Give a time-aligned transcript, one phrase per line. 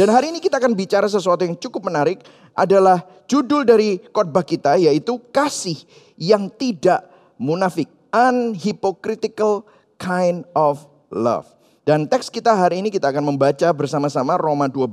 [0.00, 2.24] Dan hari ini kita akan bicara sesuatu yang cukup menarik
[2.56, 5.76] adalah judul dari khotbah kita yaitu kasih
[6.16, 7.04] yang tidak
[7.36, 7.84] munafik.
[8.08, 9.68] Unhypocritical
[10.00, 11.44] kind of love.
[11.84, 14.88] Dan teks kita hari ini kita akan membaca bersama-sama Roma 12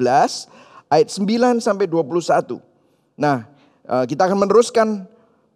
[0.91, 2.59] ayat 9 sampai 21.
[3.15, 3.47] Nah,
[3.87, 5.07] eh, kita akan meneruskan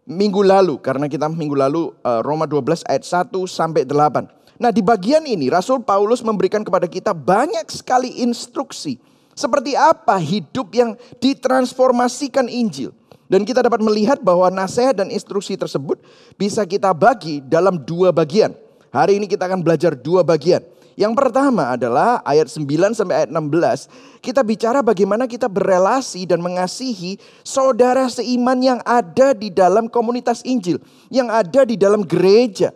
[0.08, 4.32] minggu lalu karena kita minggu lalu eh, Roma 12 ayat 1 sampai 8.
[4.64, 9.11] Nah di bagian ini Rasul Paulus memberikan kepada kita banyak sekali instruksi.
[9.42, 12.94] Seperti apa hidup yang ditransformasikan Injil.
[13.26, 15.98] Dan kita dapat melihat bahwa nasihat dan instruksi tersebut
[16.38, 18.54] bisa kita bagi dalam dua bagian.
[18.94, 20.62] Hari ini kita akan belajar dua bagian.
[21.00, 23.88] Yang pertama adalah ayat 9 sampai ayat 16.
[24.20, 30.84] Kita bicara bagaimana kita berelasi dan mengasihi saudara seiman yang ada di dalam komunitas Injil.
[31.08, 32.76] Yang ada di dalam gereja.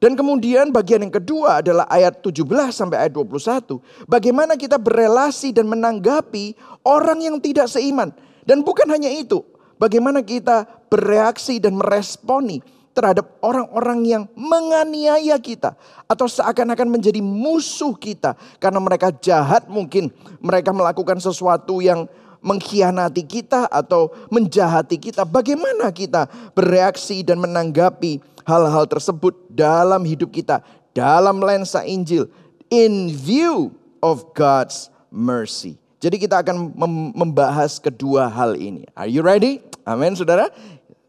[0.00, 4.08] Dan kemudian bagian yang kedua adalah ayat 17 sampai ayat 21.
[4.08, 6.56] Bagaimana kita berelasi dan menanggapi
[6.88, 8.08] orang yang tidak seiman.
[8.48, 9.44] Dan bukan hanya itu,
[9.76, 12.64] bagaimana kita bereaksi dan meresponi
[12.96, 15.76] terhadap orang-orang yang menganiaya kita
[16.08, 20.10] atau seakan-akan menjadi musuh kita karena mereka jahat mungkin
[20.40, 22.08] mereka melakukan sesuatu yang
[22.40, 25.28] mengkhianati kita atau menjahati kita.
[25.28, 30.58] Bagaimana kita bereaksi dan menanggapi hal-hal tersebut dalam hidup kita,
[30.90, 32.26] dalam lensa Injil,
[32.66, 33.70] in view
[34.02, 35.78] of God's mercy.
[36.02, 36.74] Jadi kita akan
[37.14, 38.88] membahas kedua hal ini.
[38.98, 39.62] Are you ready?
[39.86, 40.48] Amin, saudara.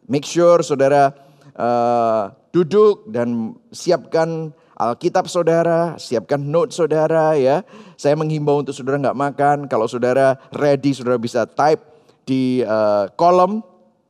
[0.06, 1.16] Make sure saudara
[1.56, 7.62] uh, duduk dan siapkan Alkitab saudara, siapkan note saudara ya.
[7.96, 9.58] Saya menghimbau untuk saudara nggak makan.
[9.70, 11.80] Kalau saudara ready, saudara bisa type
[12.26, 13.64] di uh, kolom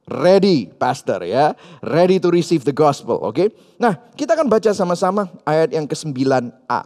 [0.10, 1.54] ready pastor ya.
[1.84, 3.36] Ready to receive the gospel, oke?
[3.36, 3.48] Okay?
[3.78, 6.82] Nah, kita akan baca sama-sama ayat yang ke-9a.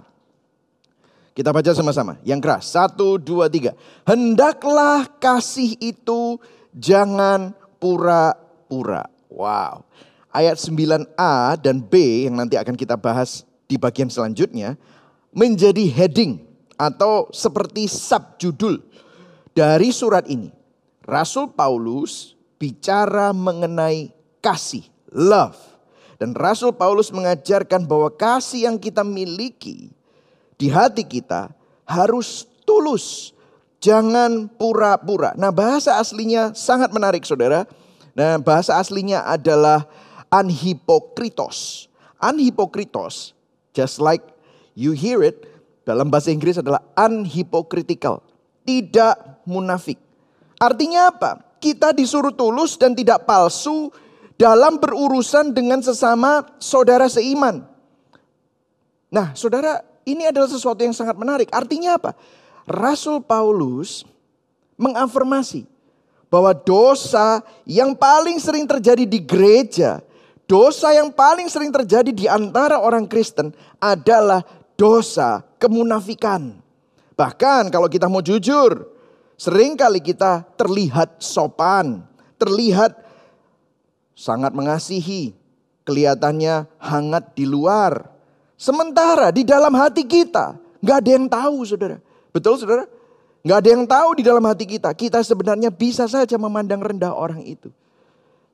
[1.36, 2.16] Kita baca sama-sama.
[2.24, 2.64] Yang keras.
[2.72, 3.76] Satu, dua, tiga.
[4.08, 6.40] Hendaklah kasih itu
[6.72, 9.12] jangan pura-pura.
[9.28, 9.84] Wow.
[10.32, 14.80] Ayat 9a dan b yang nanti akan kita bahas di bagian selanjutnya.
[15.36, 16.40] Menjadi heading
[16.80, 18.80] atau seperti subjudul
[19.52, 20.52] dari surat ini.
[21.04, 22.35] Rasul Paulus
[22.66, 24.10] bicara mengenai
[24.42, 24.82] kasih,
[25.14, 25.62] love.
[26.18, 29.94] Dan Rasul Paulus mengajarkan bahwa kasih yang kita miliki
[30.58, 31.54] di hati kita
[31.86, 33.38] harus tulus,
[33.78, 35.38] jangan pura-pura.
[35.38, 37.70] Nah, bahasa aslinya sangat menarik, Saudara.
[38.18, 39.86] Nah, bahasa aslinya adalah
[40.34, 41.86] anhipokritos.
[42.18, 43.38] Anhipokritos,
[43.78, 44.26] just like
[44.74, 45.46] you hear it,
[45.86, 48.26] dalam bahasa Inggris adalah unhypocritical,
[48.66, 50.02] tidak munafik.
[50.58, 51.45] Artinya apa?
[51.60, 53.92] Kita disuruh tulus dan tidak palsu
[54.36, 57.64] dalam berurusan dengan sesama saudara seiman.
[59.12, 61.48] Nah, saudara, ini adalah sesuatu yang sangat menarik.
[61.56, 62.12] Artinya apa?
[62.68, 64.04] Rasul Paulus
[64.76, 65.64] mengafirmasi
[66.28, 70.04] bahwa dosa yang paling sering terjadi di gereja,
[70.50, 74.44] dosa yang paling sering terjadi di antara orang Kristen adalah
[74.76, 76.60] dosa kemunafikan.
[77.16, 78.95] Bahkan kalau kita mau jujur,
[79.36, 82.08] Seringkali kita terlihat sopan,
[82.40, 82.96] terlihat
[84.16, 85.36] sangat mengasihi,
[85.84, 88.16] kelihatannya hangat di luar.
[88.56, 92.00] Sementara di dalam hati kita nggak ada yang tahu, saudara.
[92.32, 92.88] Betul, saudara?
[93.44, 94.90] Nggak ada yang tahu di dalam hati kita.
[94.96, 97.70] Kita sebenarnya bisa saja memandang rendah orang itu.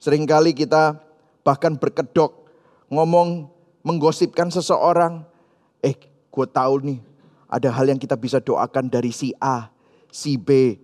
[0.01, 0.97] Seringkali kita
[1.45, 2.49] bahkan berkedok,
[2.89, 3.47] ngomong,
[3.85, 5.23] menggosipkan seseorang.
[5.79, 5.95] Eh,
[6.27, 6.99] gue tahu nih,
[7.47, 9.70] ada hal yang kita bisa doakan dari si A
[10.11, 10.75] si B.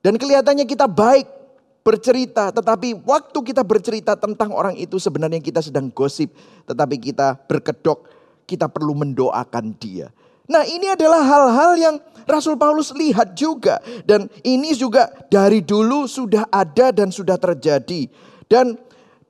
[0.00, 1.26] Dan kelihatannya kita baik
[1.82, 6.34] bercerita, tetapi waktu kita bercerita tentang orang itu sebenarnya kita sedang gosip,
[6.66, 8.06] tetapi kita berkedok,
[8.46, 10.10] kita perlu mendoakan dia.
[10.46, 11.96] Nah, ini adalah hal-hal yang
[12.26, 18.06] Rasul Paulus lihat juga dan ini juga dari dulu sudah ada dan sudah terjadi.
[18.46, 18.78] Dan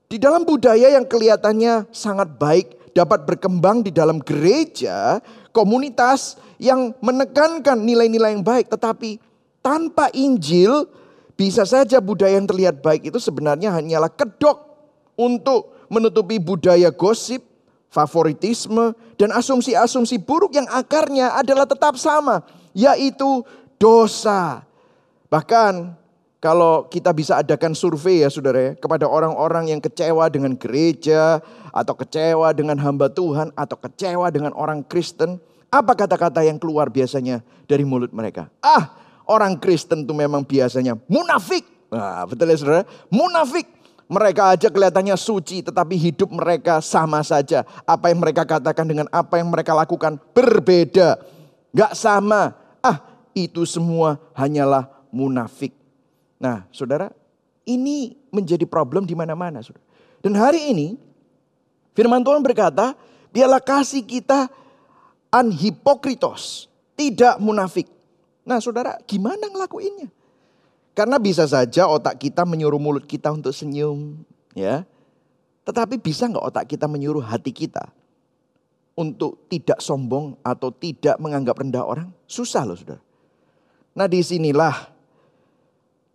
[0.08, 5.20] di dalam budaya yang kelihatannya sangat baik dapat berkembang di dalam gereja,
[5.52, 8.68] komunitas yang menekankan nilai-nilai yang baik.
[8.72, 9.18] Tetapi
[9.60, 10.86] tanpa Injil
[11.36, 14.56] bisa saja budaya yang terlihat baik itu sebenarnya hanyalah kedok
[15.16, 17.44] untuk menutupi budaya gosip,
[17.92, 23.44] favoritisme, dan asumsi-asumsi buruk yang akarnya adalah tetap sama, yaitu
[23.76, 24.64] dosa.
[25.28, 25.96] Bahkan
[26.40, 31.40] kalau kita bisa adakan survei ya saudara ya, kepada orang-orang yang kecewa dengan gereja,
[31.72, 35.40] atau kecewa dengan hamba Tuhan, atau kecewa dengan orang Kristen,
[35.70, 38.48] apa kata-kata yang keluar biasanya dari mulut mereka?
[38.62, 38.94] Ah,
[39.26, 41.66] orang Kristen itu memang biasanya munafik.
[41.90, 42.82] Nah, betul ya saudara?
[43.10, 43.66] Munafik.
[44.06, 47.66] Mereka aja kelihatannya suci, tetapi hidup mereka sama saja.
[47.82, 51.18] Apa yang mereka katakan dengan apa yang mereka lakukan berbeda.
[51.74, 52.54] Gak sama.
[52.78, 53.02] Ah,
[53.34, 55.74] itu semua hanyalah munafik.
[56.38, 57.10] Nah, saudara,
[57.66, 59.58] ini menjadi problem di mana-mana.
[60.22, 60.94] Dan hari ini,
[61.98, 62.94] firman Tuhan berkata,
[63.34, 64.46] biarlah kasih kita
[65.30, 67.86] anhipokritos, tidak munafik.
[68.46, 70.08] Nah saudara, gimana ngelakuinnya?
[70.96, 74.16] Karena bisa saja otak kita menyuruh mulut kita untuk senyum,
[74.56, 74.88] ya.
[75.66, 77.90] Tetapi bisa nggak otak kita menyuruh hati kita
[78.96, 82.08] untuk tidak sombong atau tidak menganggap rendah orang?
[82.24, 83.02] Susah loh saudara.
[83.98, 84.94] Nah di sinilah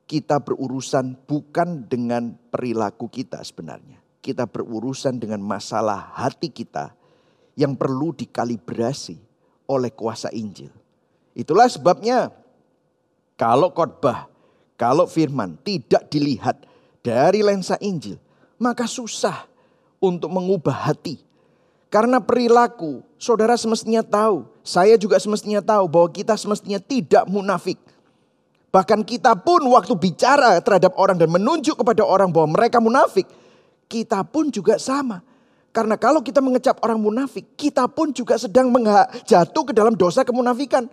[0.10, 4.02] kita berurusan bukan dengan perilaku kita sebenarnya.
[4.22, 6.94] Kita berurusan dengan masalah hati kita
[7.56, 9.20] yang perlu dikalibrasi
[9.68, 10.72] oleh kuasa Injil.
[11.32, 12.32] Itulah sebabnya
[13.40, 14.28] kalau khotbah,
[14.76, 16.68] kalau firman tidak dilihat
[17.02, 18.20] dari lensa Injil,
[18.62, 19.48] maka susah
[19.98, 21.22] untuk mengubah hati.
[21.92, 27.76] Karena perilaku, saudara semestinya tahu, saya juga semestinya tahu bahwa kita semestinya tidak munafik.
[28.72, 33.28] Bahkan kita pun waktu bicara terhadap orang dan menunjuk kepada orang bahwa mereka munafik,
[33.92, 35.20] kita pun juga sama.
[35.72, 38.68] Karena kalau kita mengecap orang munafik, kita pun juga sedang
[39.24, 40.88] jatuh ke dalam dosa kemunafikan.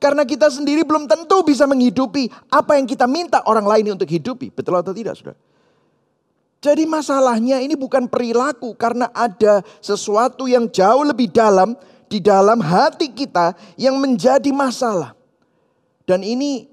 [0.00, 4.48] Karena kita sendiri belum tentu bisa menghidupi apa yang kita minta orang lain untuk hidupi.
[4.48, 5.36] Betul atau tidak, saudara?
[6.60, 11.72] Jadi masalahnya ini bukan perilaku karena ada sesuatu yang jauh lebih dalam
[12.08, 15.16] di dalam hati kita yang menjadi masalah.
[16.04, 16.68] Dan ini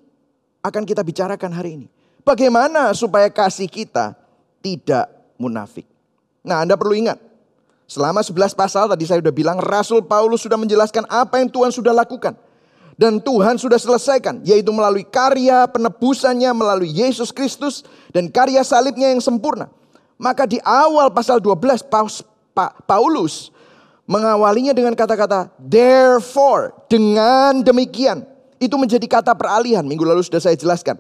[0.60, 1.88] akan kita bicarakan hari ini.
[2.24, 4.12] Bagaimana supaya kasih kita
[4.60, 5.08] tidak
[5.40, 5.88] munafik.
[6.44, 7.16] Nah Anda perlu ingat,
[7.88, 11.96] selama 11 pasal tadi saya sudah bilang Rasul Paulus sudah menjelaskan apa yang Tuhan sudah
[11.96, 12.36] lakukan.
[12.98, 19.22] Dan Tuhan sudah selesaikan, yaitu melalui karya penebusannya melalui Yesus Kristus dan karya salibnya yang
[19.22, 19.70] sempurna.
[20.18, 21.86] Maka di awal pasal 12
[22.90, 23.54] Paulus
[24.10, 28.26] mengawalinya dengan kata-kata therefore, dengan demikian.
[28.58, 30.98] Itu menjadi kata peralihan, minggu lalu sudah saya jelaskan.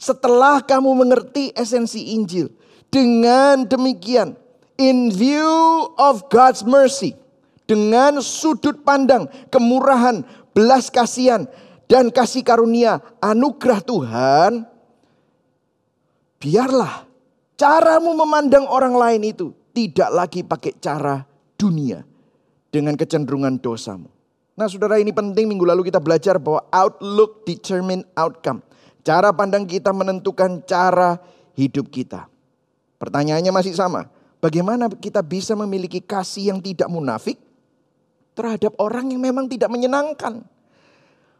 [0.00, 2.48] Setelah kamu mengerti esensi Injil,
[2.88, 4.32] dengan demikian,
[4.80, 7.14] in view of God's mercy,
[7.64, 11.48] dengan sudut pandang kemurahan, belas kasihan
[11.88, 14.52] dan kasih karunia anugerah Tuhan,
[16.40, 17.08] biarlah
[17.56, 21.24] caramu memandang orang lain itu tidak lagi pakai cara
[21.56, 22.04] dunia
[22.68, 24.12] dengan kecenderungan dosamu.
[24.54, 28.62] Nah saudara ini penting minggu lalu kita belajar bahwa outlook determine outcome.
[29.02, 31.18] Cara pandang kita menentukan cara
[31.58, 32.30] hidup kita.
[33.02, 34.08] Pertanyaannya masih sama.
[34.44, 37.40] Bagaimana kita bisa memiliki kasih yang tidak munafik
[38.36, 40.44] terhadap orang yang memang tidak menyenangkan.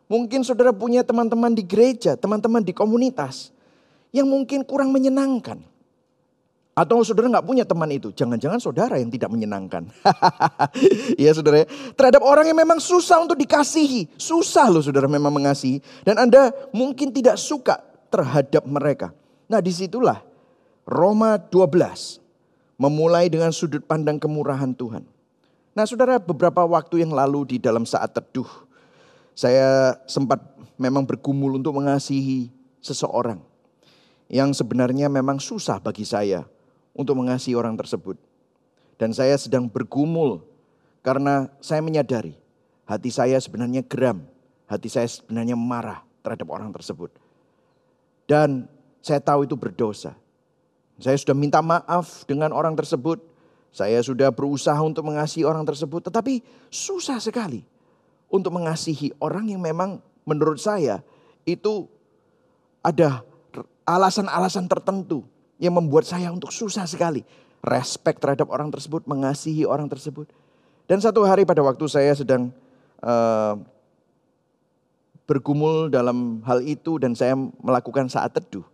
[0.08, 3.52] Mungkin saudara punya teman-teman di gereja, teman-teman di komunitas
[4.08, 5.60] yang mungkin kurang menyenangkan.
[6.72, 9.84] Atau saudara nggak punya teman itu, jangan-jangan saudara yang tidak menyenangkan.
[11.20, 11.66] Iya saudara, ya.
[11.92, 14.16] terhadap orang yang memang susah untuk dikasihi.
[14.16, 15.84] Susah loh saudara memang mengasihi.
[16.08, 19.12] Dan Anda mungkin tidak suka terhadap mereka.
[19.44, 20.24] Nah di situlah
[20.88, 22.23] Roma 12
[22.80, 25.06] memulai dengan sudut pandang kemurahan Tuhan.
[25.74, 28.48] Nah saudara beberapa waktu yang lalu di dalam saat teduh,
[29.34, 30.38] saya sempat
[30.78, 33.42] memang bergumul untuk mengasihi seseorang
[34.30, 36.46] yang sebenarnya memang susah bagi saya
[36.94, 38.18] untuk mengasihi orang tersebut.
[38.94, 40.46] Dan saya sedang bergumul
[41.02, 42.38] karena saya menyadari
[42.86, 44.22] hati saya sebenarnya geram,
[44.70, 47.10] hati saya sebenarnya marah terhadap orang tersebut.
[48.24, 48.70] Dan
[49.04, 50.16] saya tahu itu berdosa.
[51.02, 53.18] Saya sudah minta maaf dengan orang tersebut,
[53.74, 56.38] saya sudah berusaha untuk mengasihi orang tersebut, tetapi
[56.70, 57.66] susah sekali
[58.30, 61.02] untuk mengasihi orang yang memang menurut saya
[61.42, 61.90] itu
[62.80, 63.26] ada
[63.84, 65.26] alasan-alasan tertentu
[65.58, 67.22] yang membuat saya untuk susah sekali
[67.64, 70.28] respect terhadap orang tersebut, mengasihi orang tersebut.
[70.84, 72.52] Dan satu hari pada waktu saya sedang
[73.00, 73.56] uh,
[75.24, 78.64] bergumul dalam hal itu dan saya melakukan saat teduh,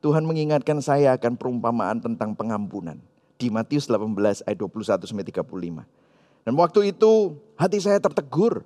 [0.00, 2.96] Tuhan mengingatkan saya akan perumpamaan tentang pengampunan
[3.36, 6.44] di Matius 18 ayat 21 sampai 35.
[6.48, 8.64] Dan waktu itu hati saya tertegur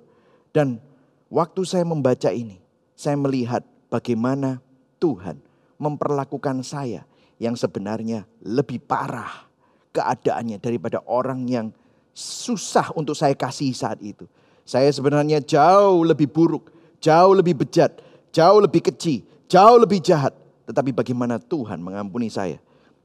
[0.55, 0.79] dan
[1.27, 2.63] waktu saya membaca ini,
[2.95, 4.63] saya melihat bagaimana
[4.99, 5.43] Tuhan
[5.75, 7.03] memperlakukan saya
[7.35, 9.51] yang sebenarnya lebih parah
[9.91, 11.67] keadaannya daripada orang yang
[12.15, 14.23] susah untuk saya kasih saat itu.
[14.63, 16.71] Saya sebenarnya jauh lebih buruk,
[17.03, 17.99] jauh lebih bejat,
[18.31, 20.31] jauh lebih kecil, jauh lebih jahat.
[20.65, 22.57] Tetapi bagaimana Tuhan mengampuni saya.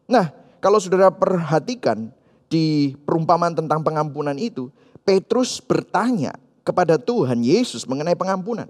[0.09, 2.13] Nah, kalau saudara perhatikan
[2.51, 4.69] di perumpamaan tentang pengampunan itu,
[5.05, 6.37] Petrus bertanya
[6.67, 8.69] kepada Tuhan Yesus mengenai pengampunan.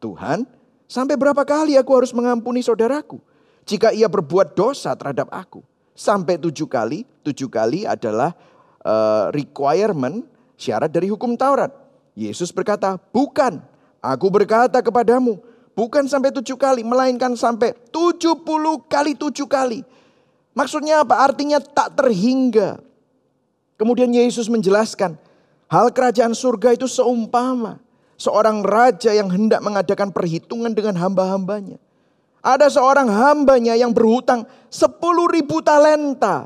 [0.00, 0.48] Tuhan,
[0.88, 3.20] sampai berapa kali aku harus mengampuni saudaraku?
[3.68, 5.60] Jika ia berbuat dosa terhadap aku.
[5.92, 8.32] Sampai tujuh kali, tujuh kali adalah
[8.80, 10.24] uh, requirement
[10.56, 11.72] syarat dari hukum Taurat.
[12.16, 13.60] Yesus berkata, bukan,
[14.00, 15.40] aku berkata kepadamu,
[15.80, 19.80] Bukan sampai tujuh kali, melainkan sampai tujuh puluh kali tujuh kali.
[20.52, 21.24] Maksudnya apa?
[21.24, 22.84] Artinya tak terhingga.
[23.80, 25.16] Kemudian Yesus menjelaskan,
[25.72, 27.80] hal kerajaan surga itu seumpama
[28.20, 31.80] seorang raja yang hendak mengadakan perhitungan dengan hamba-hambanya.
[32.44, 36.44] Ada seorang hambanya yang berhutang sepuluh ribu talenta.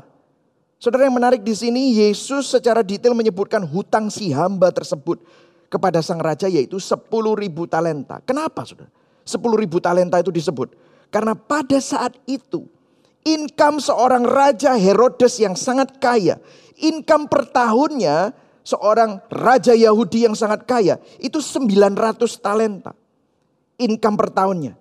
[0.79, 5.19] Saudara yang menarik di sini, Yesus secara detail menyebutkan hutang si hamba tersebut
[5.67, 8.23] kepada sang raja yaitu sepuluh ribu talenta.
[8.23, 8.87] Kenapa saudara?
[9.25, 10.77] Sepuluh ribu talenta itu disebut.
[11.09, 12.69] Karena pada saat itu,
[13.25, 16.37] income seorang raja Herodes yang sangat kaya,
[16.77, 22.93] income per tahunnya seorang raja Yahudi yang sangat kaya, itu 900 talenta.
[23.81, 24.73] Income per tahunnya.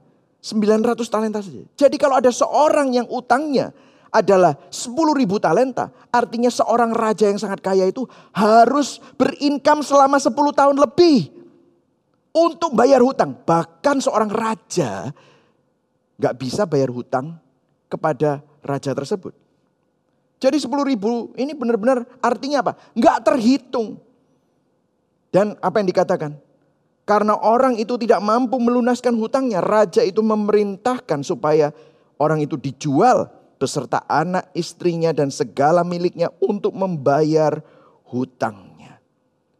[0.45, 1.65] 900 talenta saja.
[1.75, 3.73] Jadi kalau ada seorang yang utangnya
[4.15, 5.91] adalah 10 ribu talenta.
[6.15, 11.34] Artinya seorang raja yang sangat kaya itu harus berincome selama 10 tahun lebih.
[12.35, 13.39] Untuk bayar hutang.
[13.47, 15.15] Bahkan seorang raja
[16.19, 17.39] gak bisa bayar hutang
[17.87, 19.31] kepada raja tersebut.
[20.43, 22.73] Jadi 10 ribu ini benar-benar artinya apa?
[22.99, 24.03] Gak terhitung.
[25.31, 26.35] Dan apa yang dikatakan?
[27.05, 31.69] Karena orang itu tidak mampu melunaskan hutangnya, raja itu memerintahkan supaya
[32.17, 33.29] orang itu dijual
[33.61, 37.61] beserta anak istrinya dan segala miliknya untuk membayar
[38.09, 38.74] hutangnya.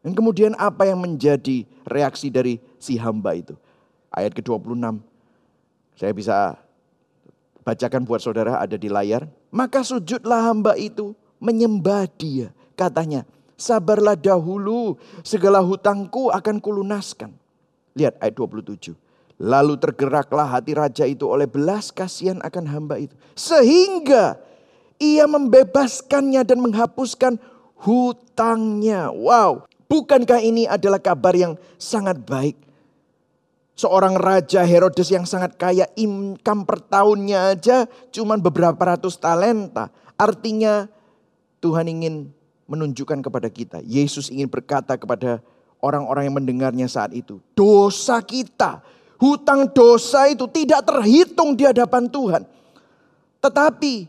[0.05, 3.57] Dan kemudian apa yang menjadi reaksi dari si hamba itu?
[4.13, 5.01] Ayat ke-26.
[5.97, 6.61] Saya bisa
[7.65, 9.25] bacakan buat saudara ada di layar.
[9.49, 12.53] Maka sujudlah hamba itu menyembah dia.
[12.77, 13.25] Katanya,
[13.57, 17.33] Sabarlah dahulu, segala hutangku akan kulunaskan.
[17.97, 18.93] Lihat ayat 27.
[19.41, 23.15] Lalu tergeraklah hati raja itu oleh belas kasihan akan hamba itu.
[23.33, 24.37] Sehingga
[24.99, 27.39] ia membebaskannya dan menghapuskan
[27.79, 29.11] hutangnya.
[29.11, 32.57] Wow, bukankah ini adalah kabar yang sangat baik?
[33.75, 37.77] Seorang raja Herodes yang sangat kaya income per tahunnya aja
[38.15, 39.91] cuman beberapa ratus talenta.
[40.15, 40.87] Artinya
[41.59, 42.31] Tuhan ingin
[42.71, 43.83] menunjukkan kepada kita.
[43.83, 45.43] Yesus ingin berkata kepada
[45.83, 47.43] orang-orang yang mendengarnya saat itu.
[47.51, 48.79] Dosa kita,
[49.19, 52.47] hutang dosa itu tidak terhitung di hadapan Tuhan.
[53.43, 54.07] Tetapi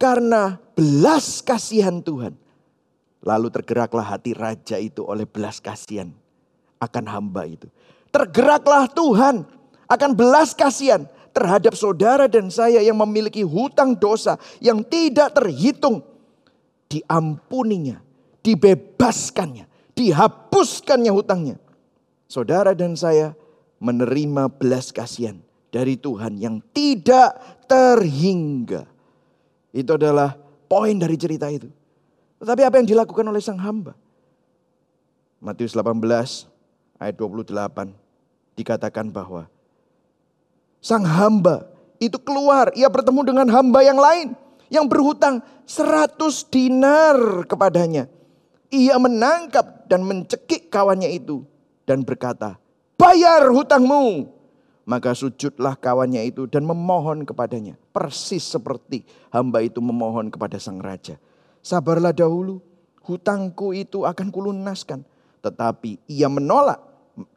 [0.00, 2.43] karena belas kasihan Tuhan.
[3.24, 6.12] Lalu tergeraklah hati raja itu oleh belas kasihan
[6.76, 7.72] akan hamba itu.
[8.12, 9.48] Tergeraklah Tuhan
[9.88, 16.04] akan belas kasihan terhadap saudara dan saya yang memiliki hutang dosa yang tidak terhitung
[16.92, 18.04] diampuninya,
[18.44, 19.66] dibebaskannya,
[19.96, 21.56] dihapuskannya hutangnya.
[22.28, 23.32] Saudara dan saya
[23.80, 25.40] menerima belas kasihan
[25.72, 27.34] dari Tuhan yang tidak
[27.66, 28.84] terhingga.
[29.74, 30.36] Itu adalah
[30.68, 31.66] poin dari cerita itu.
[32.42, 33.94] Tetapi apa yang dilakukan oleh sang hamba?
[35.44, 36.00] Matius 18
[36.98, 37.92] ayat 28
[38.56, 39.50] dikatakan bahwa
[40.80, 41.68] sang hamba
[42.00, 44.34] itu keluar, ia bertemu dengan hamba yang lain
[44.72, 46.18] yang berhutang 100
[46.50, 48.10] dinar kepadanya.
[48.74, 51.46] Ia menangkap dan mencekik kawannya itu
[51.86, 52.58] dan berkata,
[52.98, 54.32] "Bayar hutangmu."
[54.84, 61.16] Maka sujudlah kawannya itu dan memohon kepadanya, persis seperti hamba itu memohon kepada sang raja.
[61.64, 62.60] Sabarlah dahulu,
[63.00, 65.00] hutangku itu akan kulunaskan.
[65.40, 66.80] Tetapi ia menolak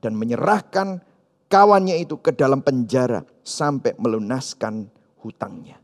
[0.03, 1.00] dan menyerahkan
[1.48, 4.91] kawannya itu ke dalam penjara sampai melunaskan
[5.24, 5.79] hutangnya.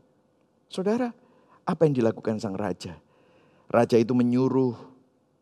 [0.68, 1.08] Saudara,
[1.64, 3.00] apa yang dilakukan sang raja?
[3.72, 4.76] Raja itu menyuruh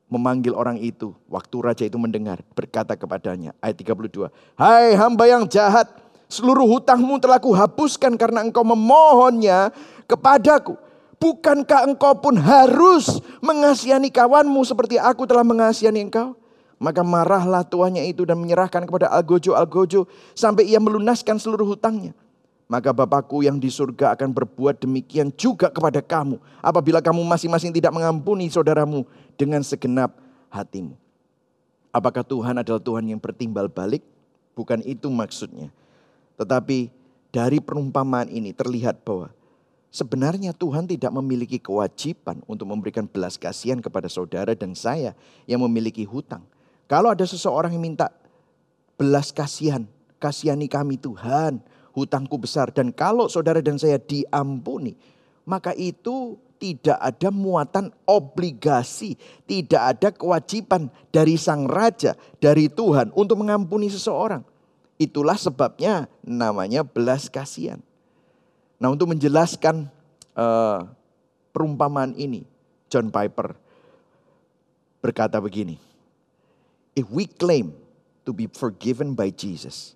[0.07, 1.11] memanggil orang itu.
[1.27, 5.91] Waktu raja itu mendengar, berkata kepadanya, ayat 32, Hai hamba yang jahat,
[6.31, 9.73] seluruh hutangmu telah kuhapuskan karena engkau memohonnya
[10.05, 10.77] kepadaku.
[11.23, 16.35] Bukankah engkau pun harus mengasihani kawanmu seperti aku telah mengasihani engkau?
[16.83, 22.11] Maka marahlah tuannya itu dan menyerahkan kepada Algojo-Algojo sampai ia melunaskan seluruh hutangnya.
[22.67, 26.43] Maka Bapakku yang di surga akan berbuat demikian juga kepada kamu.
[26.59, 29.07] Apabila kamu masing-masing tidak mengampuni saudaramu
[29.39, 30.19] dengan segenap
[30.51, 30.99] hatimu.
[31.95, 34.03] Apakah Tuhan adalah Tuhan yang bertimbal balik?
[34.59, 35.71] Bukan itu maksudnya.
[36.35, 36.91] Tetapi
[37.31, 39.31] dari perumpamaan ini terlihat bahwa
[39.93, 45.13] sebenarnya Tuhan tidak memiliki kewajiban untuk memberikan belas kasihan kepada saudara dan saya
[45.45, 46.43] yang memiliki hutang.
[46.89, 48.09] Kalau ada seseorang yang minta
[48.97, 49.85] belas kasihan,
[50.17, 51.61] kasihani kami Tuhan,
[51.93, 52.73] hutangku besar.
[52.73, 54.97] Dan kalau saudara dan saya diampuni,
[55.45, 59.19] maka itu tidak ada muatan obligasi,
[59.51, 64.47] tidak ada kewajiban dari sang raja, dari Tuhan untuk mengampuni seseorang.
[64.95, 67.83] Itulah sebabnya namanya belas kasihan.
[68.83, 69.87] Nah untuk menjelaskan
[70.35, 70.91] uh,
[71.55, 72.43] perumpamaan ini,
[72.91, 73.55] John Piper
[74.99, 75.79] berkata begini,
[76.99, 77.79] If we claim
[78.27, 79.95] to be forgiven by Jesus,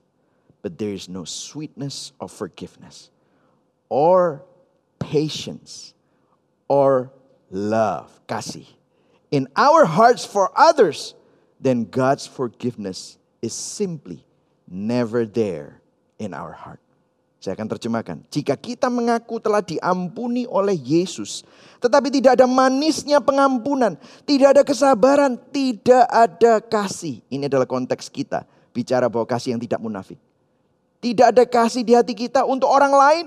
[0.63, 3.11] but there is no sweetness of forgiveness
[3.91, 4.47] or
[5.03, 5.91] patience
[6.71, 7.11] or
[7.51, 8.71] love, kasih,
[9.35, 11.19] in our hearts for others,
[11.59, 14.23] then God's forgiveness is simply
[14.71, 15.83] never there
[16.23, 16.86] in our heart.
[17.47, 18.27] Saya akan terjemahkan.
[18.27, 21.47] Jika kita mengaku telah diampuni oleh Yesus,
[21.79, 23.95] tetapi tidak ada manisnya pengampunan,
[24.27, 27.23] tidak ada kesabaran, tidak ada kasih.
[27.31, 28.43] Ini adalah konteks kita
[28.75, 30.19] bicara bahwa kasih yang tidak munafik.
[30.99, 33.25] Tidak ada kasih di hati kita untuk orang lain,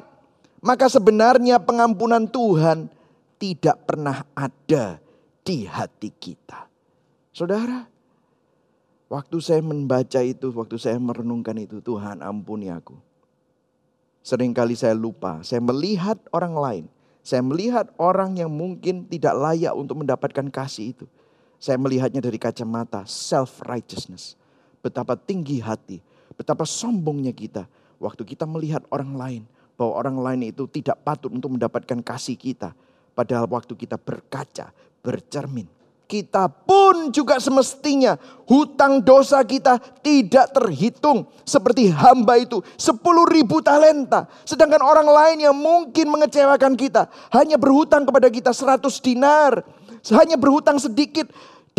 [0.59, 2.91] maka sebenarnya pengampunan Tuhan
[3.39, 4.99] tidak pernah ada
[5.47, 6.67] di hati kita.
[7.31, 7.87] Saudara,
[9.07, 13.07] waktu saya membaca itu, waktu saya merenungkan itu, Tuhan ampuni aku.
[14.19, 16.85] Seringkali saya lupa, saya melihat orang lain.
[17.23, 21.05] Saya melihat orang yang mungkin tidak layak untuk mendapatkan kasih itu.
[21.59, 24.39] Saya melihatnya dari kacamata self-righteousness.
[24.79, 25.99] Betapa tinggi hati,
[26.33, 27.67] betapa sombongnya kita.
[27.99, 29.43] Waktu kita melihat orang lain,
[29.79, 32.75] bahwa orang lain itu tidak patut untuk mendapatkan kasih kita.
[33.15, 35.67] Padahal waktu kita berkaca, bercermin.
[36.09, 38.17] Kita pun juga semestinya
[38.49, 41.29] hutang dosa kita tidak terhitung.
[41.45, 44.25] Seperti hamba itu sepuluh ribu talenta.
[44.41, 47.13] Sedangkan orang lain yang mungkin mengecewakan kita.
[47.29, 49.61] Hanya berhutang kepada kita seratus dinar.
[50.09, 51.29] Hanya berhutang sedikit.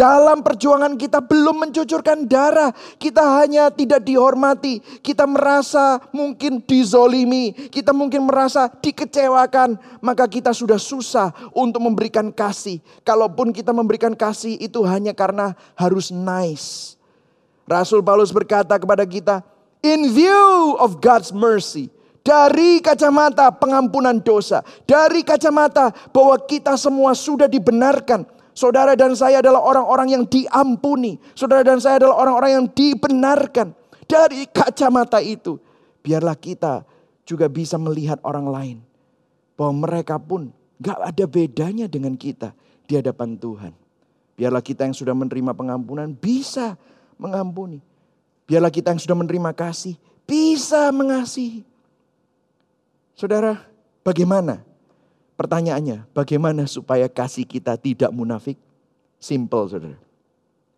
[0.01, 2.73] Dalam perjuangan kita belum mencucurkan darah.
[2.97, 4.81] Kita hanya tidak dihormati.
[4.81, 7.53] Kita merasa mungkin dizolimi.
[7.69, 9.77] Kita mungkin merasa dikecewakan.
[10.01, 12.81] Maka kita sudah susah untuk memberikan kasih.
[13.05, 16.97] Kalaupun kita memberikan kasih itu hanya karena harus nice.
[17.69, 19.45] Rasul Paulus berkata kepada kita,
[19.85, 21.93] in view of God's mercy,
[22.25, 29.63] dari kacamata pengampunan dosa, dari kacamata bahwa kita semua sudah dibenarkan, Saudara dan saya adalah
[29.63, 31.17] orang-orang yang diampuni.
[31.35, 33.73] Saudara dan saya adalah orang-orang yang dibenarkan.
[34.11, 35.63] Dari kacamata itu,
[36.03, 36.83] biarlah kita
[37.23, 38.79] juga bisa melihat orang lain.
[39.55, 40.51] Bahwa mereka pun
[40.83, 42.51] gak ada bedanya dengan kita
[42.91, 43.73] di hadapan Tuhan.
[44.35, 46.75] Biarlah kita yang sudah menerima pengampunan bisa
[47.21, 47.85] mengampuni.
[48.49, 51.63] Biarlah kita yang sudah menerima kasih bisa mengasihi.
[53.15, 53.61] Saudara,
[54.01, 54.65] bagaimana
[55.41, 58.61] Pertanyaannya, bagaimana supaya kasih kita tidak munafik?
[59.17, 59.97] Simple, saudara.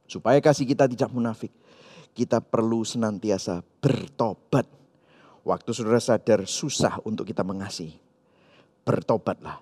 [0.07, 1.51] Supaya kasih kita tidak munafik,
[2.15, 4.71] kita perlu senantiasa bertobat.
[5.43, 7.99] Waktu saudara sadar susah untuk kita mengasihi,
[8.87, 9.59] bertobatlah.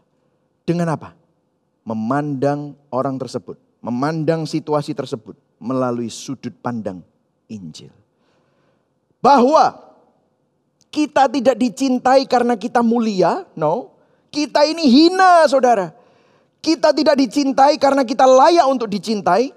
[0.69, 1.17] Dengan apa?
[1.89, 7.01] Memandang orang tersebut, memandang situasi tersebut melalui sudut pandang
[7.49, 7.89] Injil.
[9.25, 9.81] Bahwa
[10.93, 13.97] kita tidak dicintai karena kita mulia, no.
[14.31, 15.91] Kita ini hina saudara.
[16.63, 19.51] Kita tidak dicintai karena kita layak untuk dicintai.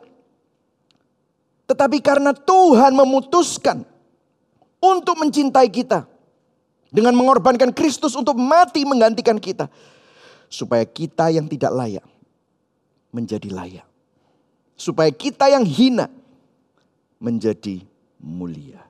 [1.70, 3.86] Tetapi karena Tuhan memutuskan
[4.82, 6.10] untuk mencintai kita.
[6.94, 9.70] Dengan mengorbankan Kristus untuk mati menggantikan kita.
[10.50, 12.06] Supaya kita yang tidak layak
[13.14, 13.88] menjadi layak.
[14.74, 16.10] Supaya kita yang hina
[17.22, 17.82] menjadi
[18.22, 18.82] mulia.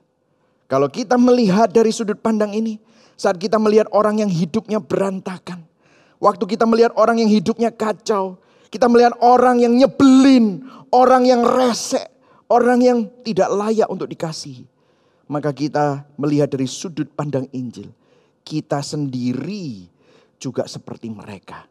[0.68, 2.80] Kalau kita melihat dari sudut pandang ini,
[3.14, 5.63] saat kita melihat orang yang hidupnya berantakan,
[6.22, 8.38] Waktu kita melihat orang yang hidupnya kacau,
[8.70, 12.10] kita melihat orang yang nyebelin, orang yang resek,
[12.50, 14.66] orang yang tidak layak untuk dikasihi.
[15.30, 17.88] Maka kita melihat dari sudut pandang Injil,
[18.44, 19.88] kita sendiri
[20.36, 21.64] juga seperti mereka.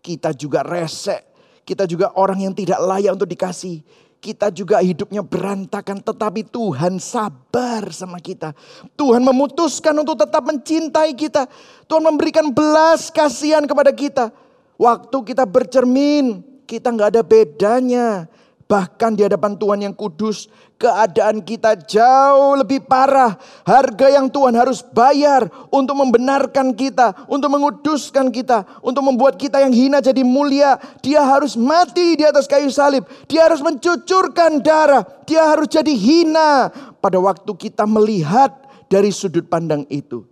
[0.00, 3.82] Kita juga resek, kita juga orang yang tidak layak untuk dikasih.
[4.26, 8.58] Kita juga hidupnya berantakan tetapi Tuhan sabar sama kita.
[8.98, 11.46] Tuhan memutuskan untuk tetap mencintai kita.
[11.86, 14.34] Tuhan memberikan belas kasihan kepada kita.
[14.82, 18.26] Waktu kita bercermin, kita nggak ada bedanya
[18.66, 23.38] Bahkan di hadapan Tuhan yang kudus, keadaan kita jauh lebih parah.
[23.62, 29.70] Harga yang Tuhan harus bayar untuk membenarkan kita, untuk menguduskan kita, untuk membuat kita yang
[29.70, 30.82] hina jadi mulia.
[30.98, 33.06] Dia harus mati di atas kayu salib.
[33.30, 35.06] Dia harus mencucurkan darah.
[35.30, 36.66] Dia harus jadi hina.
[36.98, 38.50] Pada waktu kita melihat
[38.90, 40.26] dari sudut pandang itu,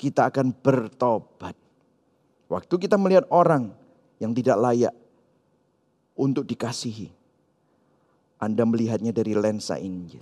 [0.00, 1.52] kita akan bertobat.
[2.48, 3.76] Waktu kita melihat orang
[4.16, 4.96] yang tidak layak
[6.16, 7.23] untuk dikasihi
[8.44, 10.20] anda melihatnya dari lensa Injil.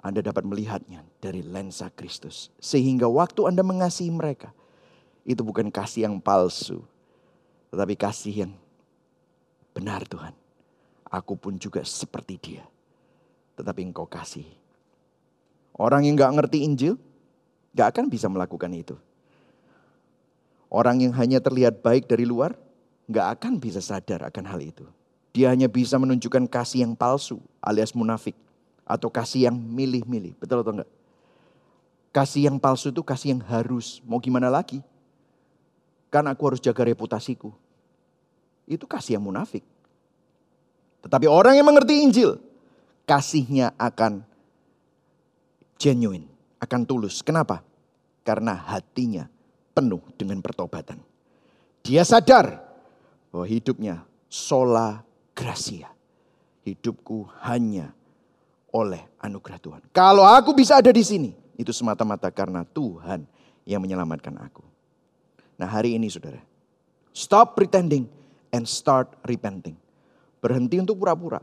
[0.00, 2.48] Anda dapat melihatnya dari lensa Kristus.
[2.56, 4.52] Sehingga waktu Anda mengasihi mereka,
[5.24, 6.84] itu bukan kasih yang palsu,
[7.72, 8.52] tetapi kasih yang
[9.76, 10.32] benar Tuhan.
[11.08, 12.64] Aku pun juga seperti dia.
[13.56, 14.44] Tetapi engkau kasih.
[15.76, 16.96] Orang yang gak ngerti Injil,
[17.72, 18.96] gak akan bisa melakukan itu.
[20.68, 22.56] Orang yang hanya terlihat baik dari luar,
[23.08, 24.84] gak akan bisa sadar akan hal itu.
[25.34, 28.38] Dia hanya bisa menunjukkan kasih yang palsu alias munafik.
[28.86, 30.38] Atau kasih yang milih-milih.
[30.38, 30.90] Betul atau enggak?
[32.14, 33.98] Kasih yang palsu itu kasih yang harus.
[34.06, 34.78] Mau gimana lagi?
[36.14, 37.50] Kan aku harus jaga reputasiku.
[38.70, 39.66] Itu kasih yang munafik.
[41.02, 42.38] Tetapi orang yang mengerti Injil,
[43.04, 44.22] kasihnya akan
[45.74, 46.30] genuine,
[46.62, 47.20] akan tulus.
[47.20, 47.60] Kenapa?
[48.22, 49.26] Karena hatinya
[49.74, 51.02] penuh dengan pertobatan.
[51.82, 52.62] Dia sadar
[53.28, 55.02] bahwa hidupnya sola
[55.34, 55.90] gracia.
[56.64, 57.92] Hidupku hanya
[58.72, 59.82] oleh anugerah Tuhan.
[59.92, 63.26] Kalau aku bisa ada di sini, itu semata-mata karena Tuhan
[63.68, 64.64] yang menyelamatkan aku.
[65.60, 66.40] Nah hari ini saudara,
[67.14, 68.08] stop pretending
[68.50, 69.78] and start repenting.
[70.42, 71.40] Berhenti untuk pura-pura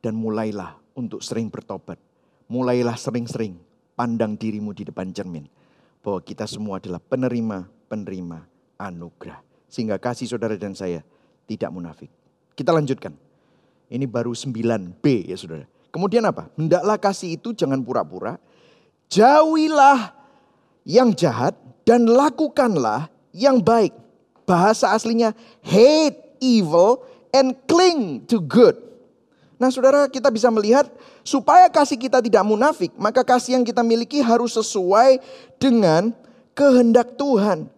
[0.00, 2.00] dan mulailah untuk sering bertobat.
[2.48, 3.56] Mulailah sering-sering
[3.96, 5.48] pandang dirimu di depan cermin.
[6.04, 8.38] Bahwa kita semua adalah penerima-penerima
[8.76, 9.40] anugerah.
[9.68, 11.00] Sehingga kasih saudara dan saya
[11.48, 12.12] tidak munafik.
[12.54, 13.14] Kita lanjutkan.
[13.90, 15.66] Ini baru 9B ya saudara.
[15.94, 16.50] Kemudian apa?
[16.58, 18.38] Hendaklah kasih itu jangan pura-pura,
[19.12, 20.10] Jauhilah
[20.82, 21.54] yang jahat
[21.86, 23.92] dan lakukanlah yang baik.
[24.44, 28.76] Bahasa aslinya hate evil and cling to good.
[29.56, 30.90] Nah saudara kita bisa melihat
[31.22, 32.92] supaya kasih kita tidak munafik.
[32.98, 35.22] Maka kasih yang kita miliki harus sesuai
[35.56, 36.12] dengan
[36.52, 37.70] kehendak Tuhan.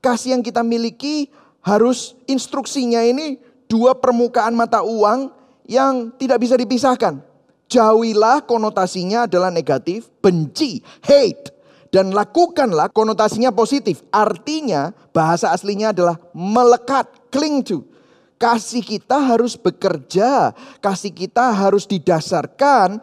[0.00, 1.28] Kasih yang kita miliki
[1.64, 5.32] harus instruksinya ini dua permukaan mata uang
[5.64, 7.20] yang tidak bisa dipisahkan.
[7.68, 11.50] Jauhilah konotasinya adalah negatif, benci, hate.
[11.88, 14.02] Dan lakukanlah konotasinya positif.
[14.10, 17.86] Artinya bahasa aslinya adalah melekat, cling to.
[18.34, 20.50] Kasih kita harus bekerja,
[20.82, 22.98] kasih kita harus didasarkan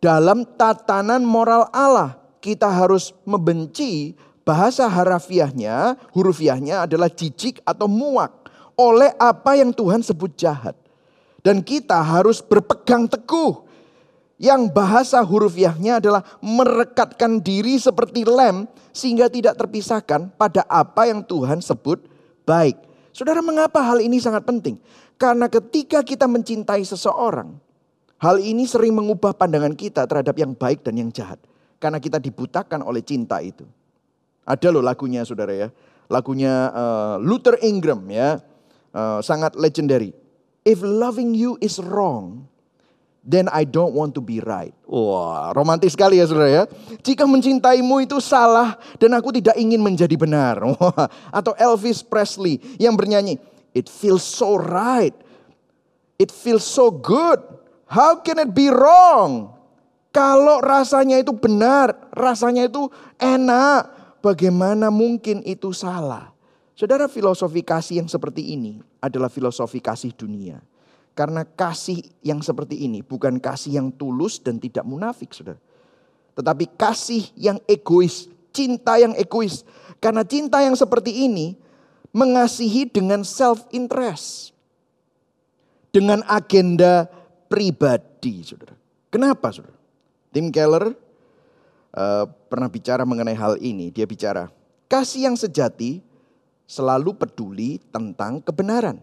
[0.00, 2.16] dalam tatanan moral Allah.
[2.40, 8.39] Kita harus membenci bahasa harafiahnya, hurufiahnya adalah jijik atau muak
[8.80, 10.72] oleh apa yang Tuhan sebut jahat.
[11.44, 13.68] Dan kita harus berpegang teguh
[14.40, 21.60] yang bahasa hurufiahnya adalah merekatkan diri seperti lem sehingga tidak terpisahkan pada apa yang Tuhan
[21.60, 22.00] sebut
[22.48, 22.76] baik.
[23.12, 24.80] Saudara mengapa hal ini sangat penting?
[25.20, 27.52] Karena ketika kita mencintai seseorang,
[28.16, 31.36] hal ini sering mengubah pandangan kita terhadap yang baik dan yang jahat.
[31.76, 33.68] Karena kita dibutakan oleh cinta itu.
[34.44, 35.68] Ada loh lagunya saudara ya.
[36.08, 38.40] Lagunya uh, Luther Ingram ya.
[38.90, 40.10] Uh, sangat legendary.
[40.66, 42.50] If loving you is wrong,
[43.22, 44.74] then I don't want to be right.
[44.88, 46.64] Wah, romantis sekali ya saudara ya.
[47.00, 50.58] Jika mencintaimu itu salah dan aku tidak ingin menjadi benar.
[50.76, 53.38] Wah, atau Elvis Presley yang bernyanyi,
[53.70, 55.14] It feels so right.
[56.18, 57.38] It feels so good.
[57.86, 59.54] How can it be wrong?
[60.10, 62.90] Kalau rasanya itu benar, rasanya itu
[63.22, 66.34] enak, bagaimana mungkin itu salah?
[66.80, 70.64] Saudara filosofi kasih yang seperti ini adalah filosofi kasih dunia.
[71.12, 75.60] Karena kasih yang seperti ini bukan kasih yang tulus dan tidak munafik, saudara.
[76.32, 79.60] Tetapi kasih yang egois, cinta yang egois.
[80.00, 81.52] Karena cinta yang seperti ini
[82.16, 84.56] mengasihi dengan self-interest.
[85.92, 87.12] Dengan agenda
[87.52, 88.72] pribadi, saudara.
[89.12, 89.76] Kenapa, saudara?
[90.32, 90.96] Tim Keller
[91.92, 93.92] uh, pernah bicara mengenai hal ini.
[93.92, 94.48] Dia bicara,
[94.88, 96.08] kasih yang sejati
[96.70, 99.02] selalu peduli tentang kebenaran.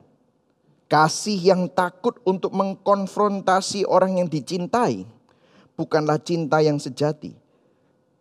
[0.88, 5.04] Kasih yang takut untuk mengkonfrontasi orang yang dicintai
[5.76, 7.36] bukanlah cinta yang sejati,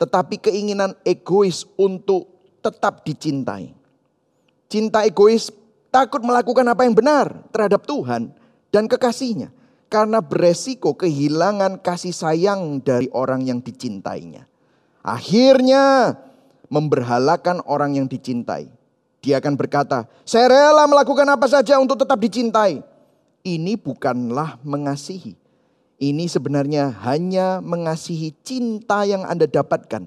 [0.02, 2.26] tetapi keinginan egois untuk
[2.59, 3.70] tetap dicintai.
[4.66, 5.54] Cinta egois
[5.94, 8.35] takut melakukan apa yang benar terhadap Tuhan
[8.74, 9.54] dan kekasihnya
[9.87, 14.42] karena beresiko kehilangan kasih sayang dari orang yang dicintainya.
[15.06, 16.18] Akhirnya
[16.66, 18.76] memberhalakan orang yang dicintai
[19.27, 22.79] dia akan berkata, saya rela melakukan apa saja untuk tetap dicintai.
[23.43, 25.35] Ini bukanlah mengasihi.
[25.99, 30.07] Ini sebenarnya hanya mengasihi cinta yang Anda dapatkan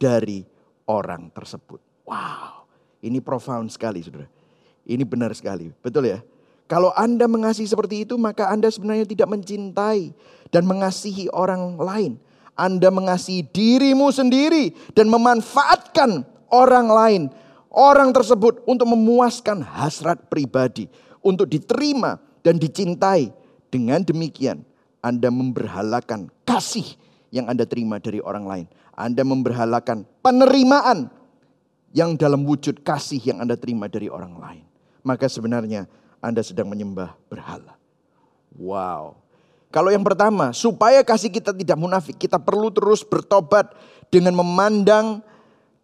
[0.00, 0.48] dari
[0.88, 1.76] orang tersebut.
[2.08, 2.64] Wow,
[3.04, 4.32] ini profound sekali saudara.
[4.88, 6.24] Ini benar sekali, betul ya?
[6.64, 10.16] Kalau Anda mengasihi seperti itu, maka Anda sebenarnya tidak mencintai
[10.48, 12.16] dan mengasihi orang lain.
[12.56, 17.22] Anda mengasihi dirimu sendiri dan memanfaatkan orang lain
[17.74, 20.86] orang tersebut untuk memuaskan hasrat pribadi,
[21.20, 23.34] untuk diterima dan dicintai.
[23.68, 24.62] Dengan demikian,
[25.02, 26.94] Anda memberhalakan kasih
[27.34, 28.66] yang Anda terima dari orang lain.
[28.94, 31.10] Anda memberhalakan penerimaan
[31.90, 34.64] yang dalam wujud kasih yang Anda terima dari orang lain.
[35.02, 35.90] Maka sebenarnya
[36.22, 37.74] Anda sedang menyembah berhala.
[38.54, 39.18] Wow.
[39.74, 43.74] Kalau yang pertama, supaya kasih kita tidak munafik, kita perlu terus bertobat
[44.06, 45.18] dengan memandang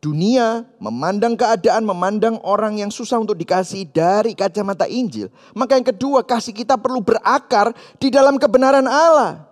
[0.01, 5.29] dunia memandang keadaan, memandang orang yang susah untuk dikasih dari kacamata Injil.
[5.53, 9.45] Maka yang kedua, kasih kita perlu berakar di dalam kebenaran Allah.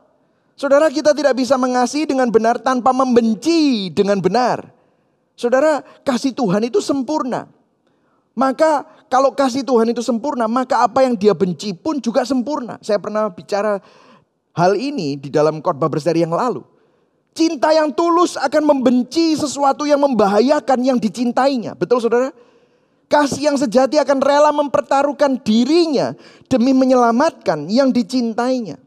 [0.59, 4.75] Saudara kita tidak bisa mengasihi dengan benar tanpa membenci dengan benar.
[5.39, 7.47] Saudara, kasih Tuhan itu sempurna.
[8.35, 12.81] Maka kalau kasih Tuhan itu sempurna, maka apa yang dia benci pun juga sempurna.
[12.83, 13.79] Saya pernah bicara
[14.57, 16.67] hal ini di dalam khotbah berseri yang lalu.
[17.39, 21.79] Cinta yang tulus akan membenci sesuatu yang membahayakan yang dicintainya.
[21.79, 22.35] Betul saudara?
[23.07, 26.19] Kasih yang sejati akan rela mempertaruhkan dirinya
[26.51, 28.83] demi menyelamatkan yang dicintainya.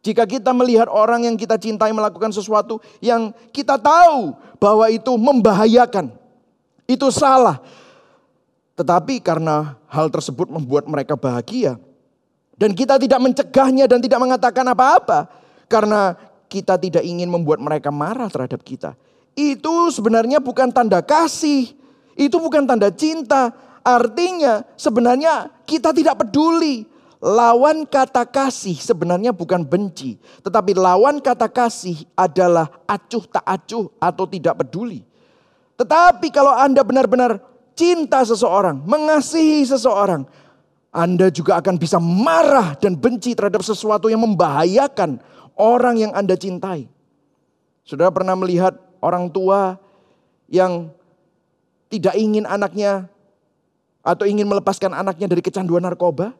[0.00, 6.16] Jika kita melihat orang yang kita cintai melakukan sesuatu yang kita tahu bahwa itu membahayakan,
[6.88, 7.60] itu salah.
[8.72, 11.76] Tetapi karena hal tersebut membuat mereka bahagia,
[12.56, 15.28] dan kita tidak mencegahnya dan tidak mengatakan apa-apa,
[15.68, 16.16] karena
[16.50, 18.98] kita tidak ingin membuat mereka marah terhadap kita.
[19.38, 21.70] Itu sebenarnya bukan tanda kasih,
[22.18, 23.54] itu bukan tanda cinta.
[23.80, 32.08] Artinya, sebenarnya kita tidak peduli Lawan kata kasih sebenarnya bukan benci, tetapi lawan kata kasih
[32.16, 35.04] adalah acuh tak acuh atau tidak peduli.
[35.76, 37.44] Tetapi kalau Anda benar-benar
[37.76, 40.24] cinta seseorang, mengasihi seseorang,
[40.88, 45.20] Anda juga akan bisa marah dan benci terhadap sesuatu yang membahayakan
[45.60, 46.88] orang yang Anda cintai.
[47.84, 49.76] Saudara pernah melihat orang tua
[50.48, 50.88] yang
[51.92, 53.04] tidak ingin anaknya
[54.00, 56.32] atau ingin melepaskan anaknya dari kecanduan narkoba?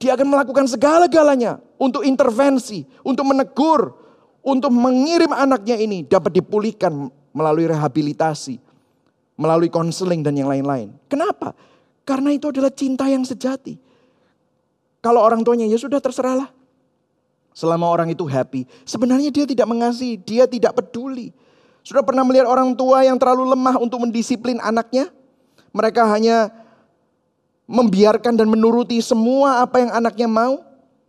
[0.00, 3.92] Dia akan melakukan segala-galanya untuk intervensi, untuk menegur,
[4.40, 8.56] untuk mengirim anaknya ini dapat dipulihkan melalui rehabilitasi,
[9.36, 10.96] melalui konseling dan yang lain-lain.
[11.04, 11.52] Kenapa?
[12.08, 13.76] Karena itu adalah cinta yang sejati.
[15.04, 16.48] Kalau orang tuanya ya sudah terserahlah.
[17.50, 21.34] Selama orang itu happy, sebenarnya dia tidak mengasihi, dia tidak peduli.
[21.82, 25.10] Sudah pernah melihat orang tua yang terlalu lemah untuk mendisiplin anaknya?
[25.74, 26.50] Mereka hanya
[27.70, 30.62] membiarkan dan menuruti semua apa yang anaknya mau?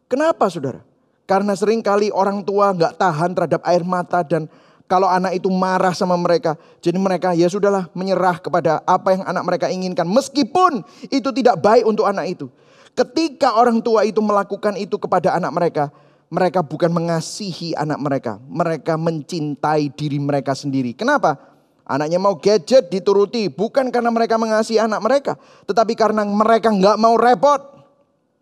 [0.06, 0.86] Kenapa saudara?
[1.26, 4.52] Karena sering kali orang tua nggak tahan terhadap air mata dan
[4.92, 6.60] kalau anak itu marah sama mereka.
[6.84, 10.04] Jadi mereka ya sudahlah menyerah kepada apa yang anak mereka inginkan.
[10.04, 12.52] Meskipun itu tidak baik untuk anak itu.
[12.92, 15.84] Ketika orang tua itu melakukan itu kepada anak mereka.
[16.32, 18.34] Mereka bukan mengasihi anak mereka.
[18.48, 20.96] Mereka mencintai diri mereka sendiri.
[20.96, 21.52] Kenapa?
[21.84, 25.34] Anaknya mau gadget dituruti bukan karena mereka mengasihi anak mereka,
[25.68, 27.60] tetapi karena mereka nggak mau repot.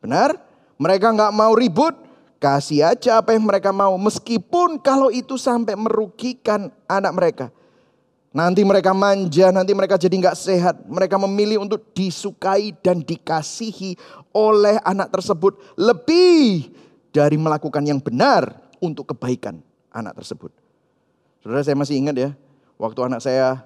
[0.06, 0.38] Benar?
[0.78, 1.97] Mereka nggak mau ribut,
[2.38, 7.45] kasih aja apa yang mereka mau, meskipun kalau itu sampai merugikan anak mereka.
[8.30, 10.75] Nanti mereka manja, nanti mereka jadi nggak sehat.
[10.86, 13.97] Mereka memilih untuk disukai dan dikasihi
[14.30, 16.69] oleh anak tersebut lebih
[17.10, 20.54] dari melakukan yang benar untuk kebaikan anak tersebut.
[21.41, 22.30] Saudara saya masih ingat ya,
[22.78, 23.63] waktu anak saya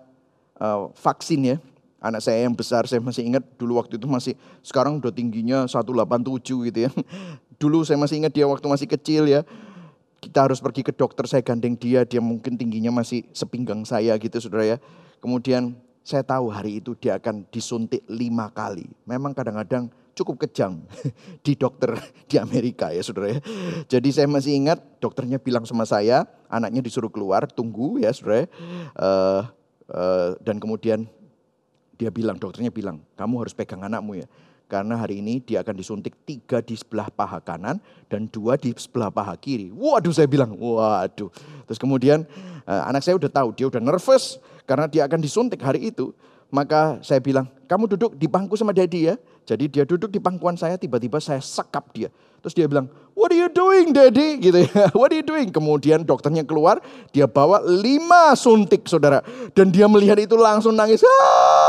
[0.62, 1.58] uh, vaksin ya,
[2.04, 6.70] anak saya yang besar saya masih ingat dulu waktu itu masih sekarang udah tingginya 187
[6.70, 6.92] gitu ya.
[7.62, 9.48] Dulu saya masih ingat dia waktu masih kecil ya.
[10.20, 14.36] Kita harus pergi ke dokter, saya gandeng dia, dia mungkin tingginya masih sepinggang saya gitu
[14.40, 14.78] saudara ya.
[15.24, 18.88] Kemudian saya tahu hari itu dia akan disuntik lima kali.
[19.08, 20.86] Memang kadang-kadang cukup kejam
[21.46, 21.98] di dokter
[22.30, 23.40] di Amerika ya saudara ya.
[23.90, 28.46] Jadi saya masih ingat dokternya bilang sama saya, anaknya disuruh keluar, tunggu ya saudara.
[28.96, 29.42] Uh,
[29.90, 31.10] uh, dan kemudian
[31.98, 34.28] dia bilang, dokternya bilang, kamu harus pegang anakmu ya.
[34.72, 37.78] Karena hari ini dia akan disuntik tiga di sebelah paha kanan
[38.10, 39.70] dan dua di sebelah paha kiri.
[39.70, 41.30] Waduh saya bilang, waduh.
[41.70, 42.26] Terus kemudian
[42.66, 46.16] uh, anak saya udah tahu, dia udah nervous karena dia akan disuntik hari itu.
[46.54, 49.16] Maka saya bilang, kamu duduk di bangku sama daddy ya.
[49.44, 52.08] Jadi dia duduk di pangkuan saya, tiba-tiba saya sekap dia.
[52.44, 54.36] Terus dia bilang, what are you doing daddy?
[54.44, 55.52] Gitu ya, what are you doing?
[55.52, 56.80] Kemudian dokternya keluar,
[57.12, 59.24] dia bawa lima suntik saudara.
[59.52, 61.04] Dan dia melihat itu langsung nangis.
[61.04, 61.60] Ah!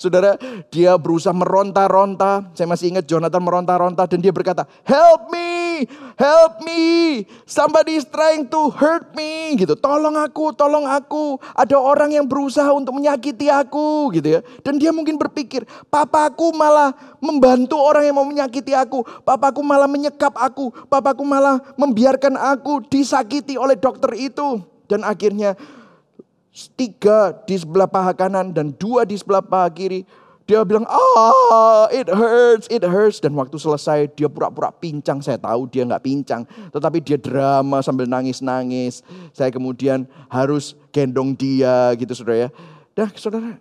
[0.00, 0.34] Saudara,
[0.72, 2.50] dia berusaha meronta-ronta.
[2.58, 5.86] Saya masih ingat Jonathan meronta-ronta dan dia berkata, help me,
[6.18, 7.22] help me.
[7.46, 9.54] Somebody is trying to hurt me.
[9.54, 11.38] Gitu, tolong aku, tolong aku.
[11.54, 14.10] Ada orang yang berusaha untuk menyakiti aku.
[14.10, 14.40] Gitu ya.
[14.66, 16.90] Dan dia mungkin berpikir, papaku malah
[17.22, 19.06] membantu orang yang mau menyakiti aku.
[19.22, 20.72] Papaku malah menyek menyekap aku.
[20.88, 24.64] Papaku malah membiarkan aku disakiti oleh dokter itu.
[24.86, 25.58] Dan akhirnya
[26.72, 30.08] tiga di sebelah paha kanan dan dua di sebelah paha kiri.
[30.46, 33.18] Dia bilang, ah it hurts, it hurts.
[33.18, 35.18] Dan waktu selesai dia pura-pura pincang.
[35.18, 36.46] Saya tahu dia nggak pincang.
[36.70, 39.02] Tetapi dia drama sambil nangis-nangis.
[39.34, 42.50] Saya kemudian harus gendong dia gitu saudara ya.
[42.94, 43.58] Dah saudara,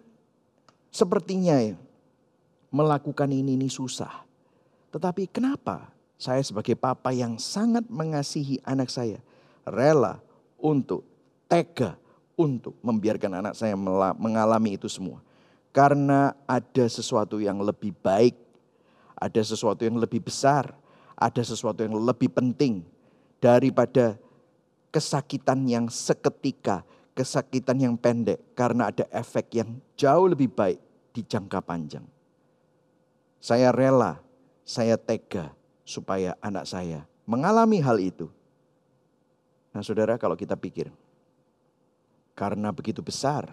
[0.94, 1.74] sepertinya ya,
[2.70, 4.22] melakukan ini, ini susah.
[4.94, 5.90] Tetapi kenapa
[6.22, 9.20] saya sebagai papa yang sangat mengasihi anak saya,
[9.66, 10.22] rela
[10.62, 11.02] untuk
[11.50, 11.98] tega
[12.36, 13.76] untuk membiarkan anak saya
[14.16, 15.24] mengalami itu semua.
[15.76, 18.36] Karena ada sesuatu yang lebih baik,
[19.16, 20.72] ada sesuatu yang lebih besar,
[21.16, 22.84] ada sesuatu yang lebih penting
[23.44, 24.16] daripada
[24.92, 30.78] kesakitan yang seketika kesakitan yang pendek karena ada efek yang jauh lebih baik
[31.16, 32.04] di jangka panjang.
[33.40, 34.20] Saya rela,
[34.68, 35.56] saya tega
[35.88, 38.28] supaya anak saya mengalami hal itu.
[39.72, 40.92] Nah saudara kalau kita pikir,
[42.36, 43.50] karena begitu besar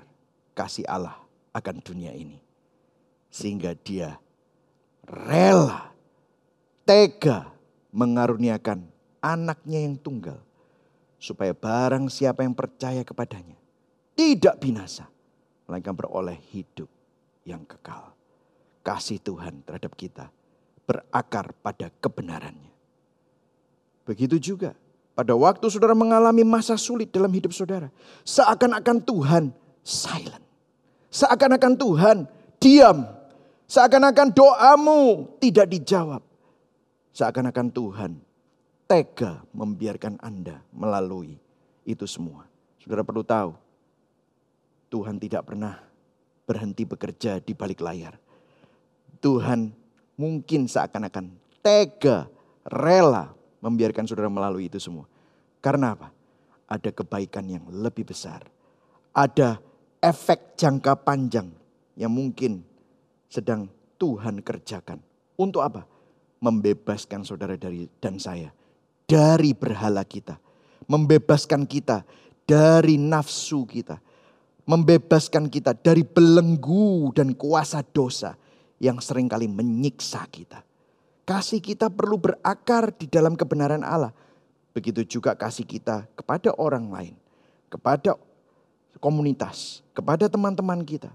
[0.53, 1.17] kasih Allah
[1.55, 2.43] akan dunia ini.
[3.33, 4.21] Sehingga dia
[5.09, 5.89] rela,
[6.85, 7.49] tega
[7.95, 8.85] mengaruniakan
[9.25, 10.43] anaknya yang tunggal.
[11.23, 13.55] Supaya barang siapa yang percaya kepadanya
[14.19, 15.07] tidak binasa.
[15.71, 16.91] Melainkan beroleh hidup
[17.47, 18.13] yang kekal.
[18.83, 20.35] Kasih Tuhan terhadap kita
[20.83, 22.75] berakar pada kebenarannya.
[24.03, 24.75] Begitu juga
[25.13, 27.93] pada waktu saudara mengalami masa sulit dalam hidup saudara.
[28.25, 29.45] Seakan-akan Tuhan
[29.85, 30.45] silent.
[31.13, 32.17] Seakan-akan Tuhan
[32.57, 33.05] diam.
[33.69, 36.23] Seakan-akan doamu tidak dijawab.
[37.13, 38.13] Seakan-akan Tuhan
[38.89, 41.37] tega membiarkan Anda melalui
[41.85, 42.49] itu semua.
[42.81, 43.53] Saudara perlu tahu,
[44.93, 45.81] Tuhan tidak pernah
[46.45, 48.17] berhenti bekerja di balik layar.
[49.21, 49.73] Tuhan
[50.17, 51.33] mungkin seakan-akan
[51.65, 52.29] tega,
[52.69, 55.07] rela membiarkan saudara melalui itu semua.
[55.63, 56.11] Karena apa?
[56.67, 58.43] Ada kebaikan yang lebih besar.
[59.15, 59.63] Ada
[60.03, 61.49] efek jangka panjang
[61.95, 62.67] yang mungkin
[63.31, 64.99] sedang Tuhan kerjakan.
[65.39, 65.87] Untuk apa?
[66.43, 68.51] Membebaskan saudara dari dan saya
[69.13, 70.41] dari berhala kita.
[70.89, 72.03] Membebaskan kita
[72.49, 74.01] dari nafsu kita.
[74.65, 78.35] Membebaskan kita dari belenggu dan kuasa dosa
[78.81, 80.65] yang sering kali menyiksa kita.
[81.23, 84.11] Kasih kita perlu berakar di dalam kebenaran Allah.
[84.75, 87.15] Begitu juga kasih kita kepada orang lain,
[87.71, 88.19] kepada
[88.99, 91.15] komunitas, kepada teman-teman kita.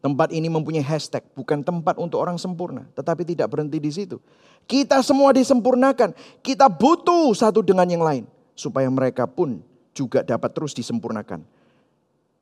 [0.00, 4.20] Tempat ini mempunyai hashtag, bukan tempat untuk orang sempurna, tetapi tidak berhenti di situ.
[4.68, 6.12] Kita semua disempurnakan,
[6.44, 9.64] kita butuh satu dengan yang lain, supaya mereka pun
[9.96, 11.40] juga dapat terus disempurnakan.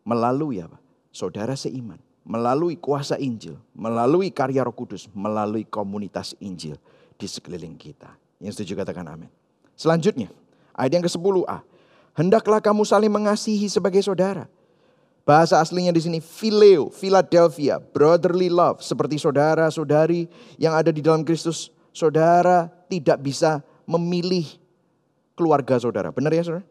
[0.03, 0.79] Melalui apa?
[1.15, 6.83] Saudara seiman, melalui kuasa Injil, melalui karya Roh Kudus, melalui komunitas Injil
[7.17, 8.13] di sekeliling kita.
[8.43, 9.31] Yang setuju katakan amin.
[9.79, 10.29] Selanjutnya,
[10.77, 11.65] ayat yang ke-10a.
[12.13, 14.45] Hendaklah kamu saling mengasihi sebagai saudara
[15.23, 20.27] Bahasa aslinya di sini phileo, Philadelphia, brotherly love, seperti saudara-saudari
[20.59, 21.71] yang ada di dalam Kristus.
[21.95, 24.43] Saudara tidak bisa memilih
[25.39, 26.11] keluarga saudara.
[26.11, 26.67] Benar ya saudara?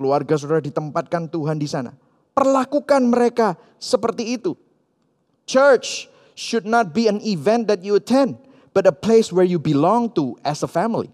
[0.00, 1.92] Keluarga saudara ditempatkan Tuhan di sana.
[2.32, 4.56] Perlakukan mereka seperti itu.
[5.44, 8.40] Church should not be an event that you attend,
[8.74, 11.08] but a place where you belong to as a family.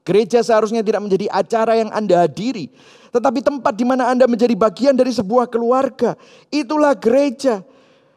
[0.00, 2.72] Gereja seharusnya tidak menjadi acara yang Anda hadiri,
[3.12, 6.16] tetapi tempat di mana Anda menjadi bagian dari sebuah keluarga.
[6.48, 7.60] Itulah gereja.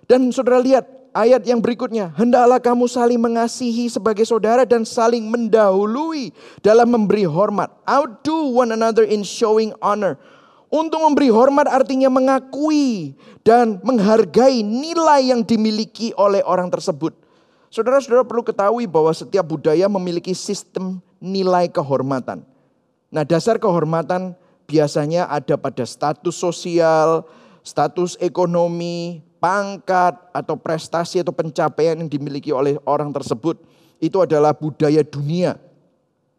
[0.07, 2.11] Dan saudara lihat ayat yang berikutnya.
[2.15, 7.69] Hendaklah kamu saling mengasihi sebagai saudara dan saling mendahului dalam memberi hormat.
[7.83, 10.15] Outdo one another in showing honor.
[10.73, 13.13] Untuk memberi hormat artinya mengakui
[13.45, 17.22] dan menghargai nilai yang dimiliki oleh orang tersebut.
[17.73, 22.45] Saudara-saudara perlu ketahui bahwa setiap budaya memiliki sistem nilai kehormatan.
[23.09, 24.37] Nah dasar kehormatan
[24.69, 27.25] biasanya ada pada status sosial,
[27.65, 33.57] status ekonomi, pangkat, atau prestasi atau pencapaian yang dimiliki oleh orang tersebut.
[33.97, 35.57] Itu adalah budaya dunia.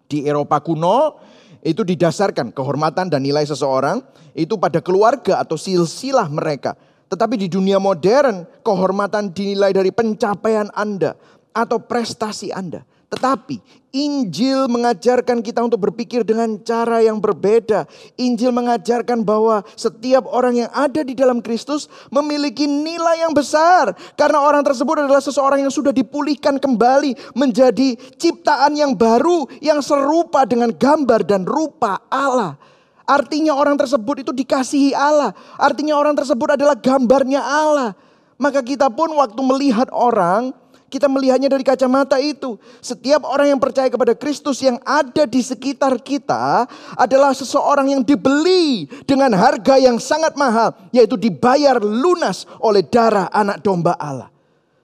[0.07, 1.18] Di Eropa kuno,
[1.66, 4.07] itu didasarkan kehormatan dan nilai seseorang
[4.38, 6.79] itu pada keluarga atau silsilah mereka.
[7.14, 11.14] Tetapi di dunia modern, kehormatan dinilai dari pencapaian Anda
[11.55, 12.83] atau prestasi Anda.
[13.14, 17.87] Tetapi Injil mengajarkan kita untuk berpikir dengan cara yang berbeda.
[18.18, 23.94] Injil mengajarkan bahwa setiap orang yang ada di dalam Kristus memiliki nilai yang besar.
[24.18, 30.42] Karena orang tersebut adalah seseorang yang sudah dipulihkan kembali menjadi ciptaan yang baru yang serupa
[30.42, 32.59] dengan gambar dan rupa Allah.
[33.05, 35.37] Artinya orang tersebut itu dikasihi Allah.
[35.61, 37.93] Artinya orang tersebut adalah gambarnya Allah.
[38.40, 40.57] Maka kita pun waktu melihat orang
[40.94, 42.55] kita melihatnya dari kacamata itu.
[42.79, 48.87] Setiap orang yang percaya kepada Kristus yang ada di sekitar kita adalah seseorang yang dibeli
[49.02, 54.31] dengan harga yang sangat mahal, yaitu dibayar lunas oleh darah anak domba Allah.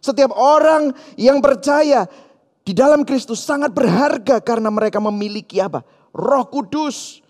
[0.02, 2.10] Setiap orang yang percaya
[2.66, 5.86] di dalam Kristus sangat berharga karena mereka memiliki apa?
[6.10, 7.22] Roh Kudus.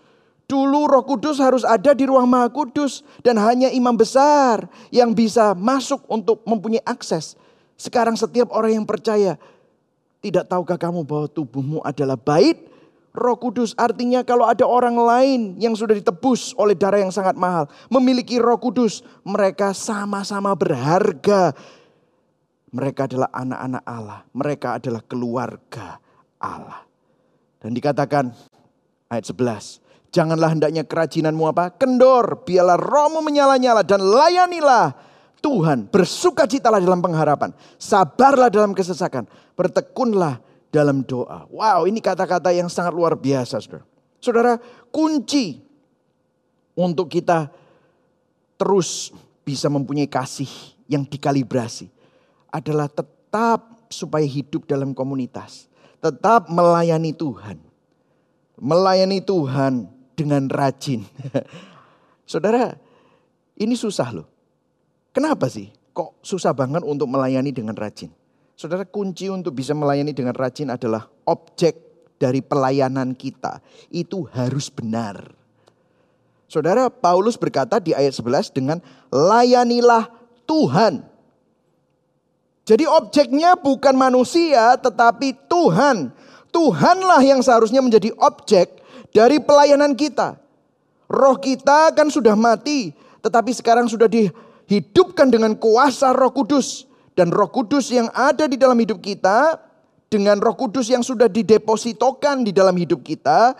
[0.51, 5.55] Dulu Roh Kudus harus ada di ruang Maha Kudus dan hanya imam besar yang bisa
[5.55, 7.39] masuk untuk mempunyai akses.
[7.79, 9.39] Sekarang setiap orang yang percaya,
[10.19, 12.67] tidak tahukah kamu bahwa tubuhmu adalah bait
[13.11, 17.67] Roh Kudus artinya kalau ada orang lain yang sudah ditebus oleh darah yang sangat mahal,
[17.91, 21.51] memiliki Roh Kudus, mereka sama-sama berharga.
[22.71, 25.99] Mereka adalah anak-anak Allah, mereka adalah keluarga
[26.39, 26.87] Allah.
[27.59, 28.31] Dan dikatakan
[29.11, 29.80] ayat 11,
[30.11, 31.71] Janganlah hendaknya kerajinanmu apa?
[31.71, 34.91] Kendor, biarlah rohmu menyala-nyala dan layanilah
[35.39, 35.87] Tuhan.
[35.87, 37.55] Bersukacitalah dalam pengharapan.
[37.79, 39.23] Sabarlah dalam kesesakan.
[39.55, 41.47] Bertekunlah dalam doa.
[41.47, 43.87] Wow ini kata-kata yang sangat luar biasa saudara.
[44.19, 44.53] Saudara
[44.91, 45.63] kunci
[46.75, 47.47] untuk kita
[48.59, 49.15] terus
[49.47, 50.47] bisa mempunyai kasih
[50.91, 51.87] yang dikalibrasi
[52.51, 55.71] adalah tetap supaya hidup dalam komunitas.
[56.03, 57.57] Tetap melayani Tuhan.
[58.61, 61.01] Melayani Tuhan dengan rajin.
[62.29, 62.77] Saudara,
[63.57, 64.29] ini susah loh.
[65.09, 65.73] Kenapa sih?
[65.91, 68.13] Kok susah banget untuk melayani dengan rajin?
[68.53, 71.73] Saudara, kunci untuk bisa melayani dengan rajin adalah objek
[72.21, 73.57] dari pelayanan kita.
[73.89, 75.33] Itu harus benar.
[76.45, 78.77] Saudara, Paulus berkata di ayat 11 dengan
[79.09, 80.13] layanilah
[80.45, 81.01] Tuhan.
[82.61, 86.13] Jadi objeknya bukan manusia tetapi Tuhan.
[86.51, 88.80] Tuhanlah yang seharusnya menjadi objek
[89.11, 90.39] dari pelayanan kita.
[91.11, 96.87] Roh kita kan sudah mati, tetapi sekarang sudah dihidupkan dengan kuasa Roh Kudus.
[97.11, 99.59] Dan Roh Kudus yang ada di dalam hidup kita,
[100.07, 103.55] dengan Roh Kudus yang sudah didepositokan di dalam hidup kita,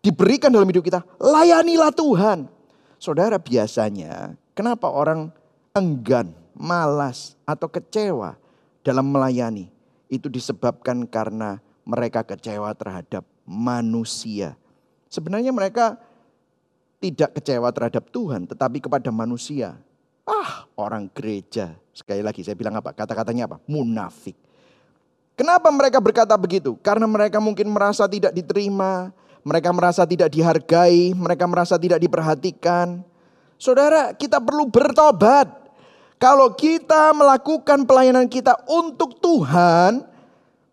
[0.00, 2.48] diberikan dalam hidup kita, layanilah Tuhan.
[2.96, 5.28] Saudara, biasanya kenapa orang
[5.76, 8.40] enggan, malas, atau kecewa
[8.80, 9.68] dalam melayani?
[10.08, 14.56] Itu disebabkan karena mereka kecewa terhadap manusia
[15.16, 15.96] Sebenarnya mereka
[17.00, 19.80] tidak kecewa terhadap Tuhan, tetapi kepada manusia.
[20.28, 21.72] Ah, orang gereja.
[21.96, 22.92] Sekali lagi saya bilang apa?
[22.92, 23.56] Kata-katanya apa?
[23.64, 24.36] Munafik.
[25.32, 26.76] Kenapa mereka berkata begitu?
[26.84, 29.08] Karena mereka mungkin merasa tidak diterima,
[29.40, 33.00] mereka merasa tidak dihargai, mereka merasa tidak diperhatikan.
[33.56, 35.48] Saudara, kita perlu bertobat.
[36.16, 40.04] Kalau kita melakukan pelayanan kita untuk Tuhan,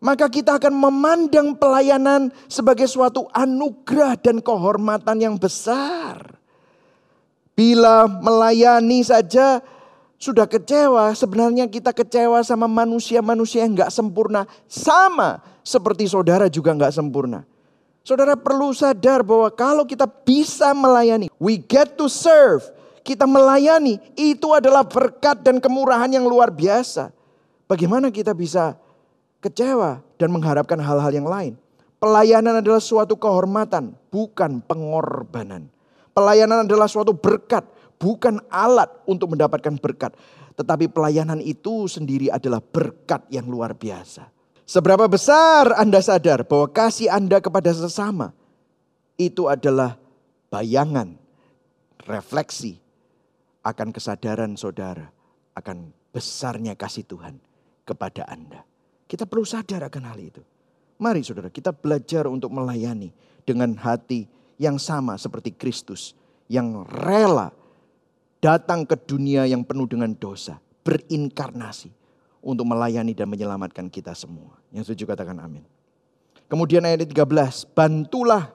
[0.03, 6.35] maka kita akan memandang pelayanan sebagai suatu anugerah dan kehormatan yang besar.
[7.55, 9.63] Bila melayani saja
[10.19, 16.91] sudah kecewa, sebenarnya kita kecewa sama manusia-manusia yang nggak sempurna, sama seperti saudara juga nggak
[16.91, 17.47] sempurna.
[18.03, 22.59] Saudara perlu sadar bahwa kalau kita bisa melayani, we get to serve,
[23.07, 27.15] kita melayani, itu adalah berkat dan kemurahan yang luar biasa.
[27.63, 28.75] Bagaimana kita bisa
[29.43, 31.53] kecewa dan mengharapkan hal-hal yang lain.
[31.99, 35.67] Pelayanan adalah suatu kehormatan, bukan pengorbanan.
[36.15, 37.67] Pelayanan adalah suatu berkat,
[37.99, 40.15] bukan alat untuk mendapatkan berkat.
[40.55, 44.27] Tetapi pelayanan itu sendiri adalah berkat yang luar biasa.
[44.63, 48.31] Seberapa besar Anda sadar bahwa kasih Anda kepada sesama
[49.19, 49.99] itu adalah
[50.47, 51.19] bayangan,
[52.07, 52.79] refleksi
[53.63, 55.07] akan kesadaran saudara
[55.55, 57.39] akan besarnya kasih Tuhan
[57.87, 58.72] kepada Anda.
[59.13, 60.41] Kita perlu sadar akan hal itu.
[60.97, 63.13] Mari saudara kita belajar untuk melayani
[63.45, 64.25] dengan hati
[64.57, 66.17] yang sama seperti Kristus.
[66.49, 67.53] Yang rela
[68.41, 70.57] datang ke dunia yang penuh dengan dosa.
[70.81, 71.93] Berinkarnasi
[72.41, 74.57] untuk melayani dan menyelamatkan kita semua.
[74.73, 75.61] Yang setuju katakan amin.
[76.49, 78.49] Kemudian ayat 13, bantulah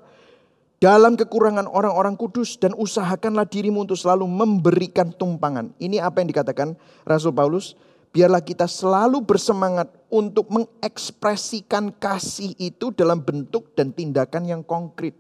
[0.83, 5.71] dalam kekurangan orang-orang kudus dan usahakanlah dirimu untuk selalu memberikan tumpangan.
[5.79, 6.75] Ini apa yang dikatakan
[7.07, 7.79] Rasul Paulus?
[8.13, 15.15] Biarlah kita selalu bersemangat untuk mengekspresikan kasih itu dalam bentuk dan tindakan yang konkret.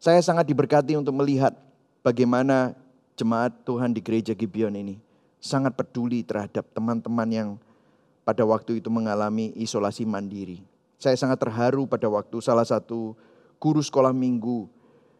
[0.00, 1.56] Saya sangat diberkati untuk melihat
[2.04, 2.76] bagaimana
[3.16, 5.00] jemaat Tuhan di gereja Gibeon ini
[5.44, 7.48] sangat peduli terhadap teman-teman yang
[8.24, 10.64] pada waktu itu mengalami isolasi mandiri.
[10.96, 13.12] Saya sangat terharu pada waktu salah satu
[13.60, 14.64] guru sekolah minggu,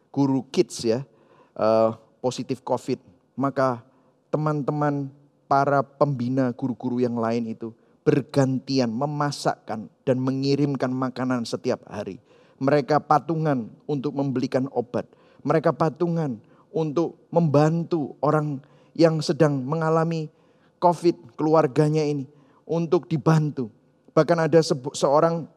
[0.09, 1.05] guru kids ya,
[1.53, 2.97] uh, positif COVID.
[3.37, 3.85] Maka
[4.33, 5.13] teman-teman
[5.45, 7.73] para pembina guru-guru yang lain itu
[8.05, 12.21] bergantian memasakkan dan mengirimkan makanan setiap hari.
[12.61, 15.09] Mereka patungan untuk membelikan obat.
[15.41, 16.37] Mereka patungan
[16.69, 18.61] untuk membantu orang
[18.93, 20.29] yang sedang mengalami
[20.77, 22.29] COVID keluarganya ini
[22.63, 23.73] untuk dibantu.
[24.13, 24.59] Bahkan ada
[24.93, 25.49] seorang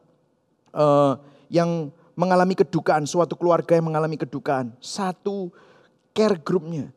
[0.73, 1.13] uh,
[1.47, 4.75] yang mengalami kedukaan, suatu keluarga yang mengalami kedukaan.
[4.81, 5.53] Satu
[6.11, 6.91] care groupnya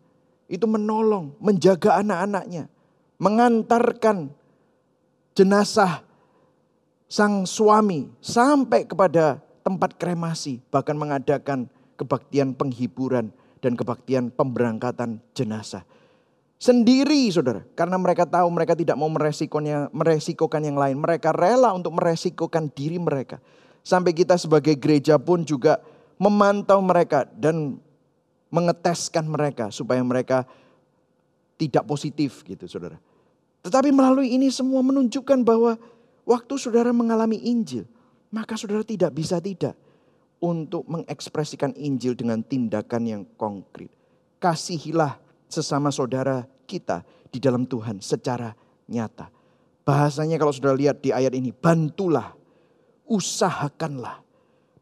[0.49, 2.72] itu menolong, menjaga anak-anaknya
[3.23, 4.35] mengantarkan
[5.39, 6.03] jenazah
[7.07, 13.31] sang suami sampai kepada tempat kremasi, bahkan mengadakan kebaktian penghiburan
[13.63, 15.87] dan kebaktian pemberangkatan jenazah.
[16.59, 20.99] Sendiri saudara, karena mereka tahu mereka tidak mau meresikokan yang lain.
[20.99, 23.39] Mereka rela untuk meresikokan diri mereka.
[23.83, 25.83] Sampai kita sebagai gereja pun juga
[26.19, 27.83] memantau mereka dan
[28.51, 30.47] mengeteskan mereka supaya mereka
[31.59, 32.99] tidak positif gitu saudara.
[33.63, 35.79] Tetapi melalui ini semua menunjukkan bahwa
[36.27, 37.87] waktu saudara mengalami Injil,
[38.35, 39.79] maka saudara tidak bisa tidak
[40.43, 43.95] untuk mengekspresikan Injil dengan tindakan yang konkret.
[44.43, 48.51] Kasihilah sesama saudara kita di dalam Tuhan secara
[48.91, 49.31] nyata.
[49.83, 52.35] Bahasanya kalau sudah lihat di ayat ini, bantulah,
[53.07, 54.23] usahakanlah,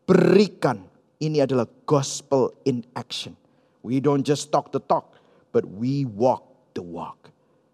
[0.08, 0.88] berikan.
[1.20, 3.36] Ini adalah gospel in action.
[3.84, 5.20] We don't just talk the talk,
[5.52, 7.29] but we walk the walk.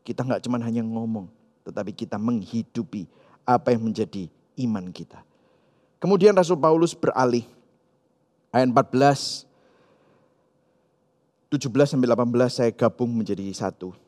[0.07, 1.27] Kita nggak cuma hanya ngomong,
[1.67, 3.11] tetapi kita menghidupi
[3.43, 4.31] apa yang menjadi
[4.63, 5.27] iman kita.
[5.99, 7.43] Kemudian Rasul Paulus beralih.
[8.55, 9.51] Ayat 14,
[11.51, 13.99] 17 sampai 18 saya gabung menjadi satu.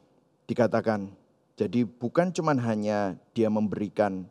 [0.46, 1.11] Dikatakan,
[1.59, 4.22] jadi bukan cuma hanya dia memberikan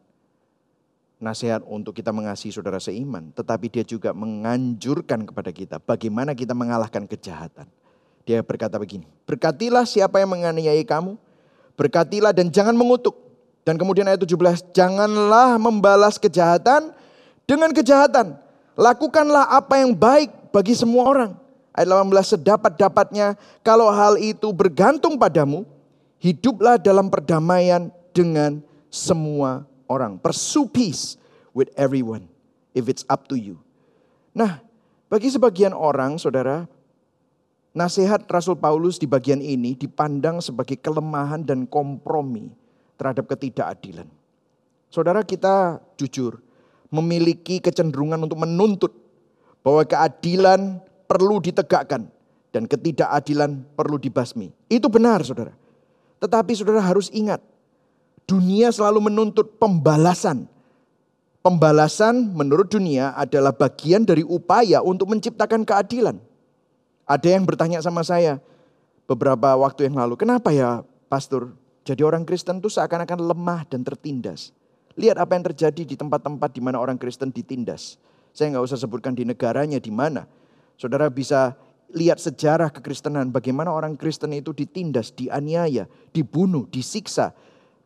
[1.19, 7.03] nasihat untuk kita mengasihi saudara seiman, tetapi dia juga menganjurkan kepada kita bagaimana kita mengalahkan
[7.03, 7.67] kejahatan.
[8.23, 11.19] Dia berkata begini, berkatilah siapa yang menganiayai kamu,
[11.77, 13.15] berkatilah dan jangan mengutuk.
[13.63, 16.91] Dan kemudian ayat 17, janganlah membalas kejahatan
[17.47, 18.35] dengan kejahatan.
[18.75, 21.31] Lakukanlah apa yang baik bagi semua orang
[21.77, 25.63] ayat 18 sedapat-dapatnya kalau hal itu bergantung padamu,
[26.17, 28.57] hiduplah dalam perdamaian dengan
[28.89, 30.17] semua orang.
[30.17, 31.21] Pursue peace
[31.53, 32.25] with everyone
[32.73, 33.61] if it's up to you.
[34.33, 34.57] Nah,
[35.05, 36.65] bagi sebagian orang, saudara,
[37.77, 42.49] nasihat Rasul Paulus di bagian ini dipandang sebagai kelemahan dan kompromi
[42.97, 44.09] terhadap ketidakadilan.
[44.89, 46.41] Saudara kita jujur,
[46.89, 48.89] memiliki kecenderungan untuk menuntut
[49.61, 52.09] bahwa keadilan perlu ditegakkan
[52.49, 54.49] dan ketidakadilan perlu dibasmi.
[54.65, 55.53] Itu benar saudara.
[56.17, 57.45] Tetapi saudara harus ingat,
[58.25, 60.49] dunia selalu menuntut pembalasan.
[61.45, 66.17] Pembalasan menurut dunia adalah bagian dari upaya untuk menciptakan keadilan.
[67.07, 68.43] Ada yang bertanya sama saya
[69.07, 71.55] beberapa waktu yang lalu, kenapa ya pastor
[71.87, 74.51] jadi orang Kristen itu seakan-akan lemah dan tertindas.
[74.99, 77.95] Lihat apa yang terjadi di tempat-tempat di mana orang Kristen ditindas.
[78.35, 80.27] Saya nggak usah sebutkan di negaranya di mana.
[80.75, 81.55] Saudara bisa
[81.95, 87.31] lihat sejarah kekristenan, bagaimana orang Kristen itu ditindas, dianiaya, dibunuh, disiksa.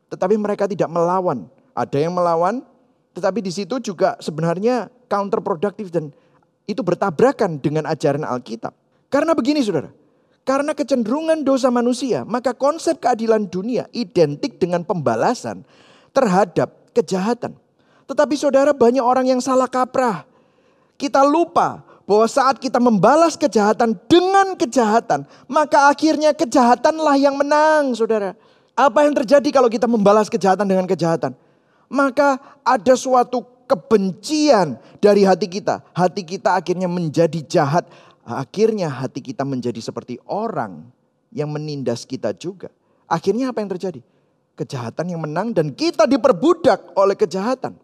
[0.10, 1.46] Tetapi mereka tidak melawan.
[1.78, 2.66] Ada yang melawan,
[3.14, 6.10] tetapi di situ juga sebenarnya counterproductive dan
[6.66, 8.81] itu bertabrakan dengan ajaran Alkitab.
[9.12, 9.92] Karena begini saudara,
[10.48, 15.68] karena kecenderungan dosa manusia, maka konsep keadilan dunia identik dengan pembalasan
[16.16, 17.54] terhadap kejahatan.
[18.08, 20.24] Tetapi saudara banyak orang yang salah kaprah.
[20.96, 28.36] Kita lupa bahwa saat kita membalas kejahatan dengan kejahatan, maka akhirnya kejahatanlah yang menang, saudara.
[28.76, 31.36] Apa yang terjadi kalau kita membalas kejahatan dengan kejahatan?
[31.92, 35.80] Maka ada suatu kebencian dari hati kita.
[35.96, 37.88] Hati kita akhirnya menjadi jahat.
[38.22, 40.86] Akhirnya hati kita menjadi seperti orang
[41.34, 42.70] yang menindas kita juga.
[43.10, 44.00] Akhirnya apa yang terjadi?
[44.56, 47.76] Kejahatan yang menang dan kita diperbudak oleh kejahatan.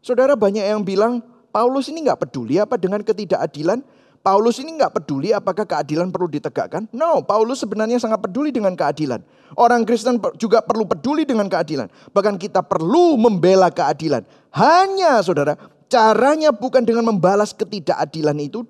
[0.00, 1.20] Saudara banyak yang bilang
[1.50, 3.82] Paulus ini nggak peduli apa dengan ketidakadilan.
[4.26, 6.90] Paulus ini nggak peduli apakah keadilan perlu ditegakkan.
[6.90, 9.22] No, Paulus sebenarnya sangat peduli dengan keadilan.
[9.54, 11.86] Orang Kristen juga perlu peduli dengan keadilan.
[12.10, 14.26] Bahkan kita perlu membela keadilan.
[14.50, 15.54] Hanya saudara,
[15.86, 18.66] caranya bukan dengan membalas ketidakadilan itu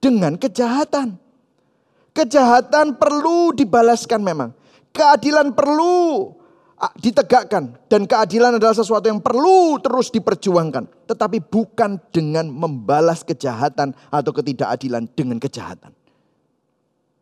[0.00, 1.20] dengan kejahatan.
[2.10, 4.50] Kejahatan perlu dibalaskan memang.
[4.90, 6.34] Keadilan perlu
[6.98, 14.32] ditegakkan dan keadilan adalah sesuatu yang perlu terus diperjuangkan, tetapi bukan dengan membalas kejahatan atau
[14.32, 15.92] ketidakadilan dengan kejahatan.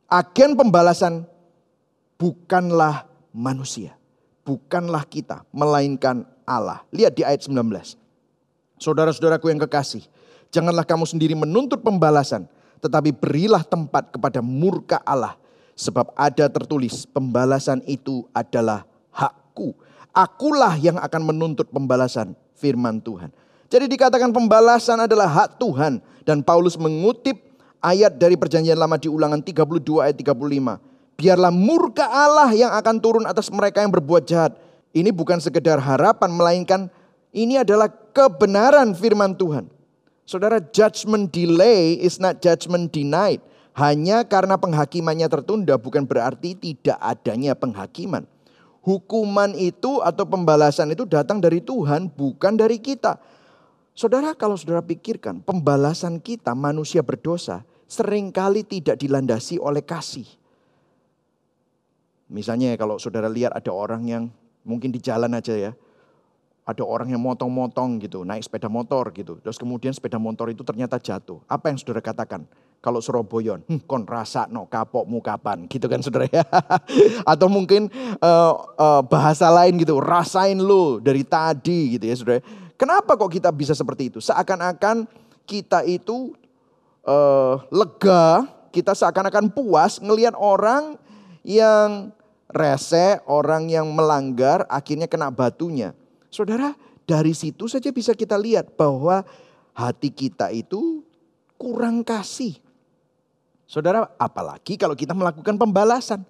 [0.09, 1.29] Agen pembalasan
[2.16, 3.05] bukanlah
[3.35, 3.93] manusia,
[4.47, 6.87] bukanlah kita, melainkan Allah.
[6.95, 7.61] Lihat di ayat 19.
[8.79, 10.07] Saudara-saudaraku yang kekasih,
[10.55, 12.47] janganlah kamu sendiri menuntut pembalasan,
[12.79, 15.35] tetapi berilah tempat kepada murka Allah,
[15.79, 18.83] sebab ada tertulis pembalasan itu adalah
[19.14, 19.74] aku.
[20.11, 23.31] Akulah yang akan menuntut pembalasan firman Tuhan.
[23.68, 26.01] Jadi dikatakan pembalasan adalah hak Tuhan.
[26.24, 27.37] Dan Paulus mengutip
[27.81, 31.16] ayat dari perjanjian lama di ulangan 32 ayat 35.
[31.18, 34.57] Biarlah murka Allah yang akan turun atas mereka yang berbuat jahat.
[34.97, 36.81] Ini bukan sekedar harapan melainkan
[37.31, 39.68] ini adalah kebenaran firman Tuhan.
[40.29, 43.41] Saudara, judgment delay is not judgment denied.
[43.72, 48.29] Hanya karena penghakimannya tertunda bukan berarti tidak adanya penghakiman.
[48.85, 53.16] Hukuman itu atau pembalasan itu datang dari Tuhan, bukan dari kita.
[53.97, 60.29] Saudara, kalau saudara pikirkan, pembalasan kita manusia berdosa sering kali tidak dilandasi oleh kasih.
[62.29, 64.29] Misalnya kalau saudara lihat ada orang yang
[64.61, 65.72] mungkin di jalan aja ya,
[66.69, 69.41] ada orang yang motong-motong gitu, naik sepeda motor gitu.
[69.41, 71.41] Terus kemudian sepeda motor itu ternyata jatuh.
[71.49, 72.45] Apa yang saudara katakan?
[72.79, 76.45] Kalau Surabaya, hm, kon rasa no kapokmu kapan, gitu kan saudara ya.
[77.33, 77.89] Atau mungkin
[78.21, 82.45] uh, uh, bahasa lain gitu, rasain lo dari tadi gitu ya saudara.
[82.77, 84.21] Kenapa kok kita bisa seperti itu?
[84.21, 85.09] Seakan-akan
[85.49, 86.37] kita itu
[87.09, 91.01] uh, lega, kita seakan-akan puas ngelihat orang
[91.43, 92.12] yang
[92.53, 95.97] rese, orang yang melanggar, akhirnya kena batunya.
[96.29, 96.76] Saudara,
[97.09, 99.24] dari situ saja bisa kita lihat bahwa
[99.72, 101.01] hati kita itu
[101.57, 102.61] kurang kasih.
[103.68, 106.24] Saudara, apalagi kalau kita melakukan pembalasan.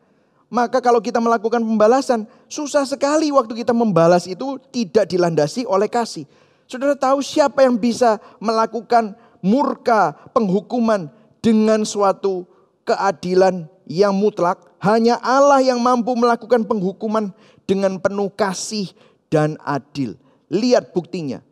[0.49, 6.25] Maka kalau kita melakukan pembalasan, susah sekali waktu kita membalas itu tidak dilandasi oleh kasih.
[6.65, 9.13] Saudara tahu siapa yang bisa melakukan
[9.45, 11.13] murka penghukuman
[11.45, 12.49] dengan suatu
[12.89, 14.57] keadilan yang mutlak?
[14.81, 17.29] Hanya Allah yang mampu melakukan penghukuman
[17.69, 18.89] dengan penuh kasih
[19.33, 20.17] dan adil.
[20.49, 21.45] Lihat buktinya.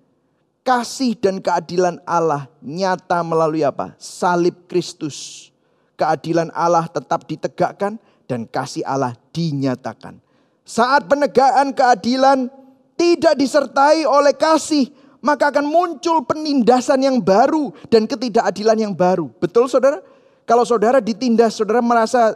[0.67, 3.95] Kasih dan keadilan Allah nyata melalui apa?
[4.03, 5.49] Salib Kristus.
[5.95, 10.19] Keadilan Allah tetap ditegakkan dan kasih Allah dinyatakan.
[10.67, 12.51] Saat penegakan keadilan
[12.99, 14.91] tidak disertai oleh kasih,
[15.23, 19.31] maka akan muncul penindasan yang baru dan ketidakadilan yang baru.
[19.39, 20.03] Betul saudara?
[20.47, 22.35] Kalau saudara ditindas, saudara merasa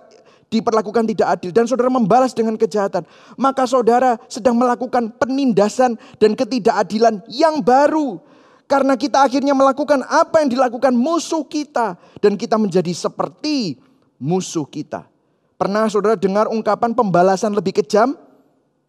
[0.51, 3.07] diperlakukan tidak adil dan saudara membalas dengan kejahatan,
[3.38, 8.18] maka saudara sedang melakukan penindasan dan ketidakadilan yang baru.
[8.66, 13.78] Karena kita akhirnya melakukan apa yang dilakukan musuh kita dan kita menjadi seperti
[14.18, 15.11] musuh kita.
[15.59, 18.14] Pernah saudara dengar ungkapan pembalasan lebih kejam?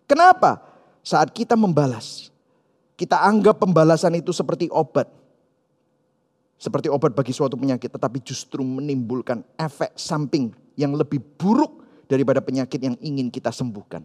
[0.06, 0.62] Kenapa?
[1.02, 2.30] Saat kita membalas,
[2.94, 5.10] kita anggap pembalasan itu seperti obat.
[6.62, 12.80] Seperti obat bagi suatu penyakit, tetapi justru menimbulkan efek samping yang lebih buruk daripada penyakit
[12.80, 14.04] yang ingin kita sembuhkan.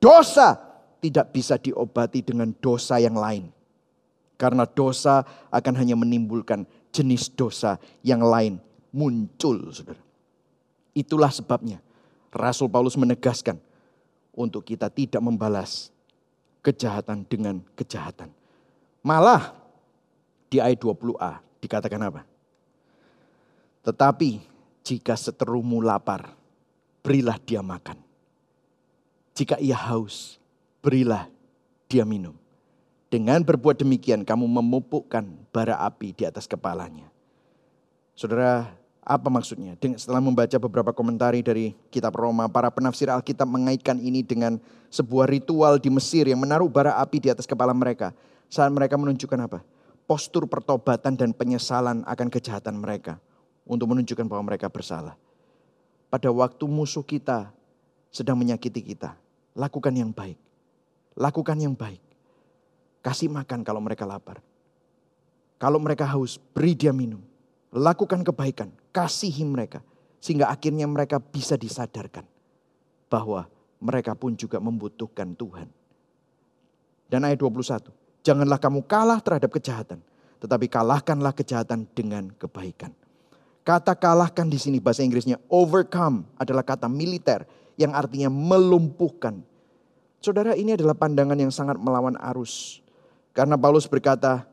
[0.00, 0.56] Dosa
[1.04, 3.52] tidak bisa diobati dengan dosa yang lain.
[4.40, 8.58] Karena dosa akan hanya menimbulkan jenis dosa yang lain
[8.94, 10.00] muncul, saudara.
[10.94, 11.82] Itulah sebabnya
[12.30, 13.58] Rasul Paulus menegaskan
[14.34, 15.90] untuk kita tidak membalas
[16.62, 18.30] kejahatan dengan kejahatan.
[19.04, 19.52] Malah
[20.48, 22.22] di ayat 20a dikatakan apa?
[23.84, 24.53] Tetapi
[24.84, 26.36] jika seterumu lapar,
[27.00, 27.96] berilah dia makan.
[29.32, 30.36] Jika ia haus,
[30.84, 31.26] berilah
[31.88, 32.36] dia minum.
[33.08, 37.08] Dengan berbuat demikian kamu memupukkan bara api di atas kepalanya.
[38.12, 39.74] Saudara, apa maksudnya?
[39.96, 44.60] Setelah membaca beberapa komentari dari kitab Roma, para penafsir Alkitab mengaitkan ini dengan
[44.92, 48.12] sebuah ritual di Mesir yang menaruh bara api di atas kepala mereka.
[48.52, 49.64] Saat mereka menunjukkan apa?
[50.04, 53.16] Postur pertobatan dan penyesalan akan kejahatan mereka
[53.64, 55.16] untuk menunjukkan bahwa mereka bersalah.
[56.12, 57.50] Pada waktu musuh kita
[58.12, 59.16] sedang menyakiti kita,
[59.56, 60.38] lakukan yang baik.
[61.18, 62.02] Lakukan yang baik.
[63.02, 64.38] Kasih makan kalau mereka lapar.
[65.58, 67.22] Kalau mereka haus, beri dia minum.
[67.74, 69.82] Lakukan kebaikan, kasihi mereka.
[70.22, 72.24] Sehingga akhirnya mereka bisa disadarkan
[73.10, 73.46] bahwa
[73.78, 75.68] mereka pun juga membutuhkan Tuhan.
[77.04, 77.92] Dan ayat 21,
[78.24, 80.00] janganlah kamu kalah terhadap kejahatan,
[80.40, 82.90] tetapi kalahkanlah kejahatan dengan kebaikan.
[83.64, 87.48] Kata kalahkan di sini bahasa Inggrisnya overcome adalah kata militer
[87.80, 89.40] yang artinya melumpuhkan.
[90.20, 92.84] Saudara ini adalah pandangan yang sangat melawan arus.
[93.32, 94.44] Karena Paulus berkata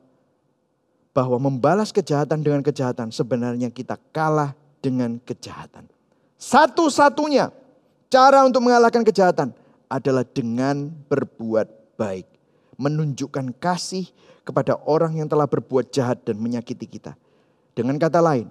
[1.11, 5.91] bahwa membalas kejahatan dengan kejahatan sebenarnya kita kalah dengan kejahatan.
[6.39, 7.51] Satu-satunya
[8.07, 9.51] cara untuk mengalahkan kejahatan
[9.91, 12.27] adalah dengan berbuat baik.
[12.79, 14.07] Menunjukkan kasih
[14.47, 17.13] kepada orang yang telah berbuat jahat dan menyakiti kita.
[17.77, 18.49] Dengan kata lain,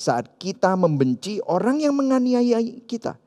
[0.00, 2.56] saat kita membenci orang yang menganiaya
[2.88, 3.20] kita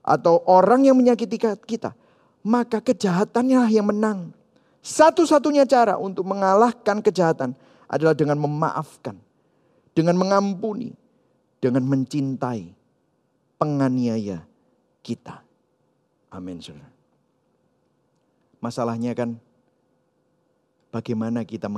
[0.00, 1.36] atau orang yang menyakiti
[1.68, 1.92] kita,
[2.40, 4.32] maka kejahatannya yang menang.
[4.80, 7.52] Satu-satunya cara untuk mengalahkan kejahatan
[7.84, 9.20] adalah dengan memaafkan,
[9.92, 10.96] dengan mengampuni,
[11.60, 12.72] dengan mencintai
[13.60, 14.44] penganiaya
[15.04, 15.44] kita.
[16.32, 16.88] Amin, saudara.
[18.64, 19.36] Masalahnya kan
[20.88, 21.68] bagaimana kita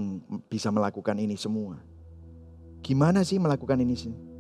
[0.47, 1.83] bisa melakukan ini semua.
[2.87, 4.36] Gimana sih melakukan ini sih?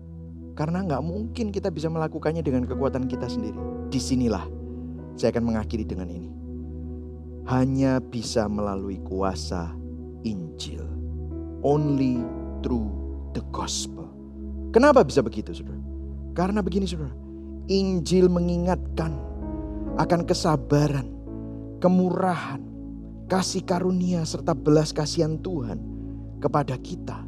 [0.57, 3.61] Karena nggak mungkin kita bisa melakukannya dengan kekuatan kita sendiri.
[3.93, 4.49] Di sinilah
[5.13, 6.33] saya akan mengakhiri dengan ini.
[7.47, 9.77] Hanya bisa melalui kuasa
[10.25, 10.83] Injil.
[11.61, 12.25] Only
[12.65, 12.89] through
[13.37, 14.09] the gospel.
[14.73, 15.79] Kenapa bisa begitu saudara?
[16.33, 17.13] Karena begini saudara.
[17.69, 19.13] Injil mengingatkan
[20.01, 21.09] akan kesabaran,
[21.85, 22.63] kemurahan,
[23.29, 25.81] kasih karunia serta belas kasihan Tuhan
[26.41, 27.25] kepada kita.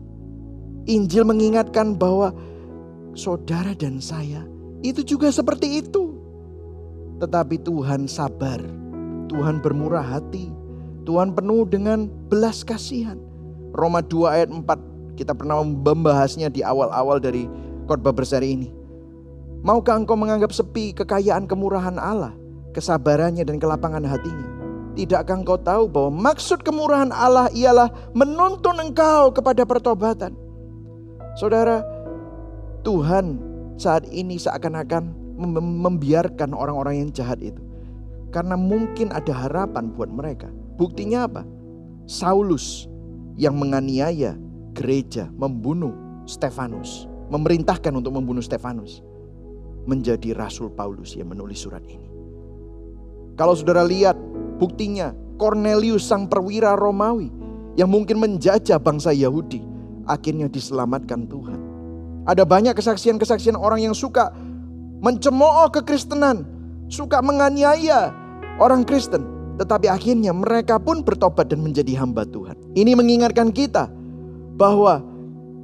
[0.89, 2.33] Injil mengingatkan bahwa
[3.19, 4.47] saudara dan saya
[4.87, 6.15] itu juga seperti itu.
[7.19, 8.63] Tetapi Tuhan sabar,
[9.27, 10.55] Tuhan bermurah hati,
[11.03, 13.19] Tuhan penuh dengan belas kasihan.
[13.75, 17.51] Roma 2 ayat 4 kita pernah membahasnya di awal-awal dari
[17.91, 18.69] khotbah berseri ini.
[19.67, 22.31] Maukah engkau menganggap sepi kekayaan kemurahan Allah,
[22.71, 24.47] kesabarannya dan kelapangan hatinya?
[24.95, 30.39] Tidakkah engkau tahu bahwa maksud kemurahan Allah ialah menuntun engkau kepada pertobatan?
[31.35, 31.83] Saudara,
[32.83, 33.39] Tuhan
[33.79, 35.15] saat ini seakan-akan
[35.63, 37.63] membiarkan orang-orang yang jahat itu.
[38.35, 40.51] Karena mungkin ada harapan buat mereka.
[40.77, 41.43] Buktinya apa?
[42.05, 42.91] Saulus
[43.39, 44.37] yang menganiaya
[44.75, 45.95] gereja, membunuh
[46.29, 49.01] Stefanus, memerintahkan untuk membunuh Stefanus,
[49.89, 52.09] menjadi Rasul Paulus yang menulis surat ini.
[53.39, 54.19] Kalau saudara lihat
[54.59, 57.31] buktinya, Cornelius sang perwira Romawi
[57.79, 59.63] yang mungkin menjajah bangsa Yahudi,
[60.05, 61.68] akhirnya diselamatkan Tuhan.
[62.29, 64.29] Ada banyak kesaksian-kesaksian orang yang suka
[65.01, 66.45] mencemooh kekristenan,
[66.93, 68.13] suka menganiaya
[68.61, 69.25] orang Kristen,
[69.57, 72.53] tetapi akhirnya mereka pun bertobat dan menjadi hamba Tuhan.
[72.77, 73.89] Ini mengingatkan kita
[74.61, 75.01] bahwa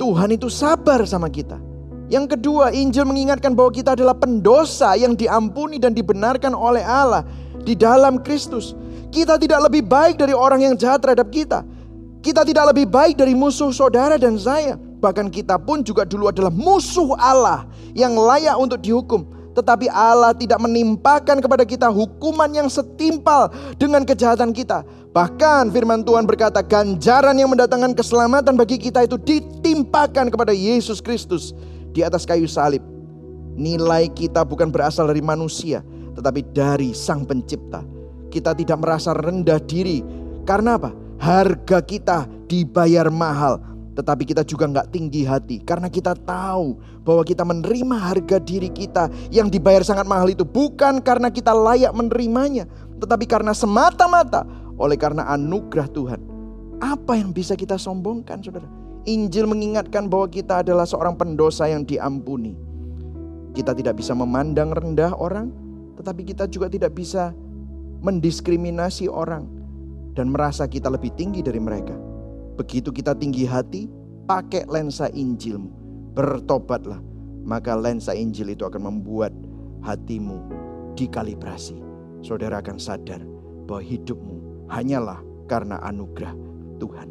[0.01, 1.61] Tuhan itu sabar sama kita.
[2.09, 7.25] Yang kedua, Injil mengingatkan bahwa kita adalah pendosa yang diampuni dan dibenarkan oleh Allah
[7.65, 8.77] di dalam Kristus.
[9.09, 11.65] Kita tidak lebih baik dari orang yang jahat terhadap kita.
[12.21, 14.77] Kita tidak lebih baik dari musuh saudara dan saya.
[15.05, 19.29] Bahkan kita pun juga dulu adalah musuh Allah yang layak untuk dihukum.
[19.53, 24.81] Tetapi Allah tidak menimpakan kepada kita hukuman yang setimpal dengan kejahatan kita.
[25.13, 31.53] Bahkan firman Tuhan berkata ganjaran yang mendatangkan keselamatan bagi kita itu ditimpakan kepada Yesus Kristus
[31.93, 32.81] di atas kayu salib.
[33.55, 35.85] Nilai kita bukan berasal dari manusia,
[36.19, 37.85] tetapi dari Sang Pencipta.
[38.33, 40.03] Kita tidak merasa rendah diri.
[40.43, 40.91] Karena apa?
[41.23, 46.77] Harga kita dibayar mahal tetapi kita juga nggak tinggi hati karena kita tahu
[47.07, 51.95] bahwa kita menerima harga diri kita yang dibayar sangat mahal itu bukan karena kita layak
[51.95, 52.67] menerimanya,
[52.99, 54.43] tetapi karena semata-mata
[54.75, 56.21] oleh karena anugerah Tuhan.
[56.83, 58.67] Apa yang bisa kita sombongkan, saudara?
[59.05, 62.57] Injil mengingatkan bahwa kita adalah seorang pendosa yang diampuni.
[63.55, 65.53] Kita tidak bisa memandang rendah orang,
[65.95, 67.31] tetapi kita juga tidak bisa
[68.03, 69.47] mendiskriminasi orang
[70.19, 72.14] dan merasa kita lebih tinggi dari mereka.
[72.55, 73.91] Begitu kita tinggi hati,
[74.31, 75.71] pakai lensa Injilmu.
[76.15, 77.03] Bertobatlah,
[77.43, 79.35] maka lensa Injil itu akan membuat
[79.83, 80.39] hatimu
[80.95, 81.75] dikalibrasi.
[82.23, 83.21] Saudara akan sadar
[83.67, 85.19] bahwa hidupmu hanyalah
[85.51, 86.33] karena anugerah
[86.79, 87.11] Tuhan.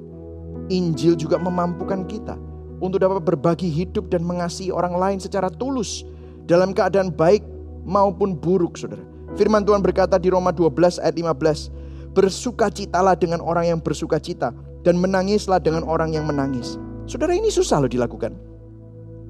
[0.71, 2.39] Injil juga memampukan kita
[2.79, 6.07] untuk dapat berbagi hidup dan mengasihi orang lain secara tulus
[6.47, 7.43] dalam keadaan baik
[7.83, 9.03] maupun buruk, saudara.
[9.35, 14.53] Firman Tuhan berkata di Roma 12 ayat 15, bersukacitalah dengan orang yang bersukacita
[14.83, 16.75] dan menangislah dengan orang yang menangis.
[17.07, 18.35] Saudara ini susah loh dilakukan.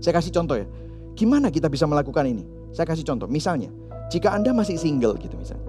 [0.02, 0.68] Saya kasih contoh ya.
[1.14, 2.44] Gimana kita bisa melakukan ini?
[2.74, 3.30] Saya kasih contoh.
[3.30, 3.70] Misalnya,
[4.10, 5.66] jika Anda masih single gitu misalnya.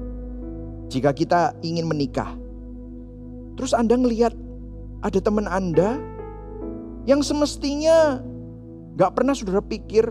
[0.89, 2.33] Jika kita ingin menikah.
[3.55, 4.35] Terus Anda ngelihat
[5.05, 6.01] ada teman Anda
[7.05, 8.25] yang semestinya
[8.97, 10.09] gak pernah saudara pikir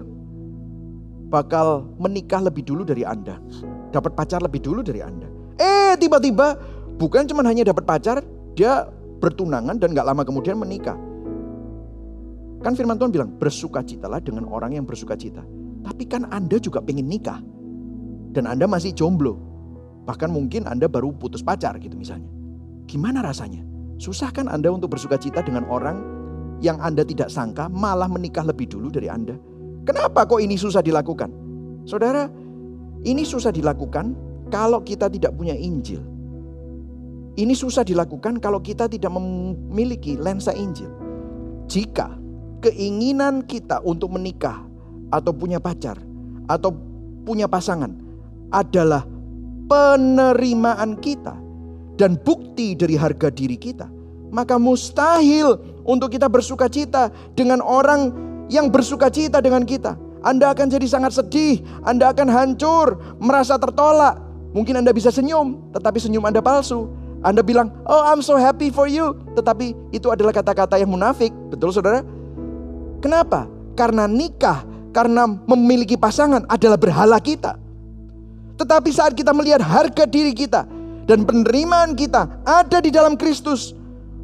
[1.34, 3.42] bakal menikah lebih dulu dari Anda.
[3.90, 5.26] Dapat pacar lebih dulu dari Anda.
[5.58, 6.58] Eh tiba-tiba
[7.02, 8.22] bukan cuma hanya dapat pacar,
[8.54, 8.86] dia
[9.24, 11.00] bertunangan dan gak lama kemudian menikah.
[12.60, 15.40] Kan firman Tuhan bilang, bersukacitalah dengan orang yang bersukacita.
[15.84, 17.40] Tapi kan Anda juga pengen nikah.
[18.36, 19.40] Dan Anda masih jomblo.
[20.04, 22.28] Bahkan mungkin Anda baru putus pacar gitu misalnya.
[22.88, 23.64] Gimana rasanya?
[24.00, 26.04] Susah kan Anda untuk bersukacita dengan orang
[26.60, 29.36] yang Anda tidak sangka malah menikah lebih dulu dari Anda?
[29.84, 31.32] Kenapa kok ini susah dilakukan?
[31.84, 32.28] Saudara,
[33.04, 34.16] ini susah dilakukan
[34.48, 36.13] kalau kita tidak punya Injil.
[37.34, 40.90] Ini susah dilakukan kalau kita tidak memiliki lensa Injil.
[41.66, 42.14] Jika
[42.62, 44.62] keinginan kita untuk menikah
[45.10, 45.98] atau punya pacar
[46.46, 46.70] atau
[47.26, 47.90] punya pasangan
[48.54, 49.10] adalah
[49.66, 51.34] penerimaan kita
[51.98, 53.90] dan bukti dari harga diri kita,
[54.30, 55.58] maka mustahil
[55.90, 58.14] untuk kita bersuka cita dengan orang
[58.46, 59.98] yang bersuka cita dengan kita.
[60.22, 64.22] Anda akan jadi sangat sedih, Anda akan hancur, merasa tertolak.
[64.54, 68.92] Mungkin Anda bisa senyum, tetapi senyum Anda palsu anda bilang, oh I'm so happy for
[68.92, 69.16] you.
[69.40, 71.32] Tetapi itu adalah kata-kata yang munafik.
[71.48, 72.04] Betul saudara?
[73.00, 73.48] Kenapa?
[73.80, 77.56] Karena nikah, karena memiliki pasangan adalah berhala kita.
[78.60, 80.68] Tetapi saat kita melihat harga diri kita
[81.08, 83.72] dan penerimaan kita ada di dalam Kristus,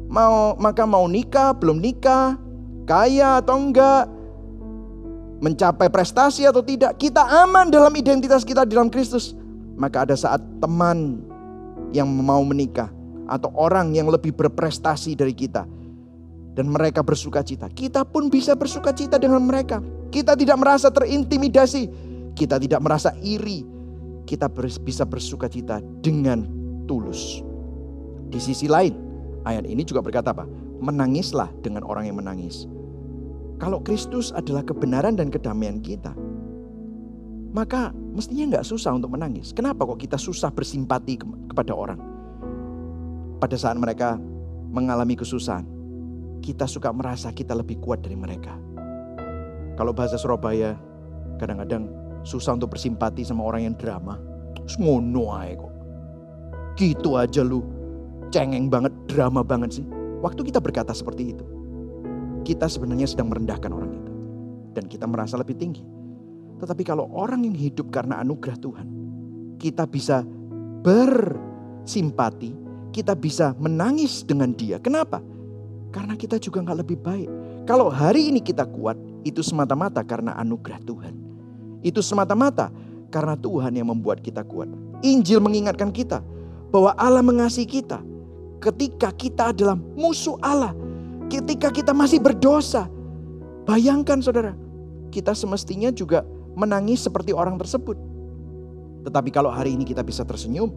[0.06, 2.36] mau maka mau nikah, belum nikah,
[2.84, 4.12] kaya atau enggak,
[5.40, 9.32] mencapai prestasi atau tidak, kita aman dalam identitas kita di dalam Kristus.
[9.80, 11.24] Maka ada saat teman
[11.90, 12.90] yang mau menikah
[13.30, 15.66] atau orang yang lebih berprestasi dari kita
[16.54, 17.70] dan mereka bersuka cita.
[17.70, 19.78] Kita pun bisa bersuka cita dengan mereka.
[20.10, 21.88] Kita tidak merasa terintimidasi,
[22.34, 23.62] kita tidak merasa iri.
[24.26, 24.46] Kita
[24.82, 26.46] bisa bersuka cita dengan
[26.86, 27.42] tulus.
[28.30, 28.94] Di sisi lain,
[29.42, 30.46] ayat ini juga berkata apa?
[30.78, 32.70] Menangislah dengan orang yang menangis.
[33.58, 36.14] Kalau Kristus adalah kebenaran dan kedamaian kita,
[37.50, 39.50] maka mestinya nggak susah untuk menangis.
[39.50, 41.18] Kenapa kok kita susah bersimpati
[41.50, 42.00] kepada orang?
[43.42, 44.20] Pada saat mereka
[44.70, 45.66] mengalami kesusahan,
[46.44, 48.54] kita suka merasa kita lebih kuat dari mereka.
[49.74, 50.76] Kalau bahasa Surabaya,
[51.40, 51.88] kadang-kadang
[52.22, 54.20] susah untuk bersimpati sama orang yang drama.
[54.78, 55.72] Ngono ae kok.
[56.78, 57.64] Gitu aja lu.
[58.30, 59.86] Cengeng banget, drama banget sih.
[60.22, 61.42] Waktu kita berkata seperti itu,
[62.46, 64.12] kita sebenarnya sedang merendahkan orang itu.
[64.78, 65.82] Dan kita merasa lebih tinggi.
[66.60, 68.86] Tetapi kalau orang yang hidup karena anugerah Tuhan,
[69.56, 70.22] kita bisa
[70.84, 72.52] bersimpati,
[72.92, 74.76] kita bisa menangis dengan dia.
[74.76, 75.24] Kenapa?
[75.90, 77.28] Karena kita juga nggak lebih baik.
[77.64, 81.14] Kalau hari ini kita kuat, itu semata-mata karena anugerah Tuhan.
[81.80, 82.68] Itu semata-mata
[83.08, 84.68] karena Tuhan yang membuat kita kuat.
[85.00, 86.20] Injil mengingatkan kita
[86.68, 88.00] bahwa Allah mengasihi kita
[88.60, 90.76] ketika kita adalah musuh Allah.
[91.30, 92.90] Ketika kita masih berdosa.
[93.62, 94.50] Bayangkan saudara,
[95.14, 96.26] kita semestinya juga
[96.60, 97.96] menangis seperti orang tersebut.
[99.08, 100.68] Tetapi kalau hari ini kita bisa tersenyum,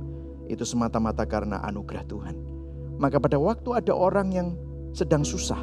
[0.48, 2.36] itu semata-mata karena anugerah Tuhan.
[2.96, 4.48] Maka pada waktu ada orang yang
[4.96, 5.60] sedang susah,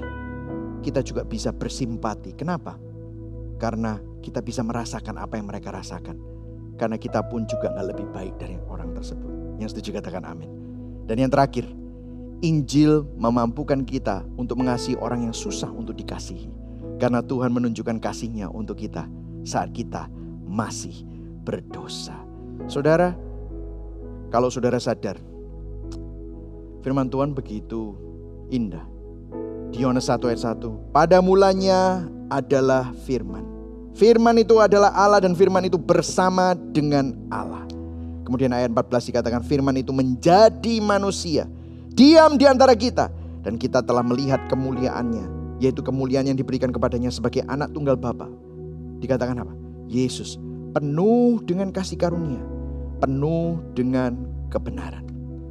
[0.84, 2.36] kita juga bisa bersimpati.
[2.36, 2.76] Kenapa?
[3.56, 6.20] Karena kita bisa merasakan apa yang mereka rasakan.
[6.76, 9.60] Karena kita pun juga nggak lebih baik dari orang tersebut.
[9.60, 10.48] Yang setuju katakan amin.
[11.04, 11.68] Dan yang terakhir,
[12.40, 16.48] Injil memampukan kita untuk mengasihi orang yang susah untuk dikasihi.
[16.96, 19.08] Karena Tuhan menunjukkan kasihnya untuk kita
[19.46, 20.06] saat kita
[20.46, 21.06] masih
[21.44, 22.16] berdosa.
[22.66, 23.16] Saudara,
[24.30, 25.18] kalau saudara sadar,
[26.84, 27.96] firman Tuhan begitu
[28.52, 28.84] indah.
[29.70, 33.46] Di Yohanes 1 ayat 1, pada mulanya adalah firman.
[33.94, 37.66] Firman itu adalah Allah dan firman itu bersama dengan Allah.
[38.26, 41.50] Kemudian ayat 14 dikatakan firman itu menjadi manusia
[41.90, 43.10] diam di antara kita
[43.42, 45.26] dan kita telah melihat kemuliaannya
[45.60, 48.30] yaitu kemuliaan yang diberikan kepadanya sebagai anak tunggal Bapa.
[49.00, 49.54] Dikatakan apa?
[49.90, 50.38] Yesus
[50.70, 52.42] penuh dengan kasih karunia,
[53.02, 54.14] penuh dengan
[54.52, 55.02] kebenaran.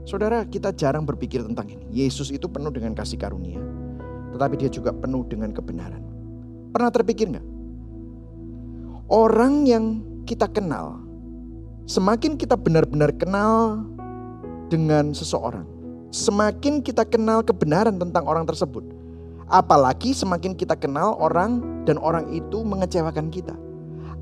[0.08, 1.86] Saudara, kita jarang berpikir tentang ini.
[1.92, 3.60] Yesus itu penuh dengan kasih karunia,
[4.34, 6.02] tetapi dia juga penuh dengan kebenaran.
[6.72, 7.48] Pernah terpikir nggak?
[9.10, 11.02] Orang yang kita kenal,
[11.90, 13.86] semakin kita benar-benar kenal
[14.70, 15.66] dengan seseorang,
[16.14, 18.86] semakin kita kenal kebenaran tentang orang tersebut.
[19.50, 23.58] Apalagi semakin kita kenal orang dan orang itu mengecewakan kita.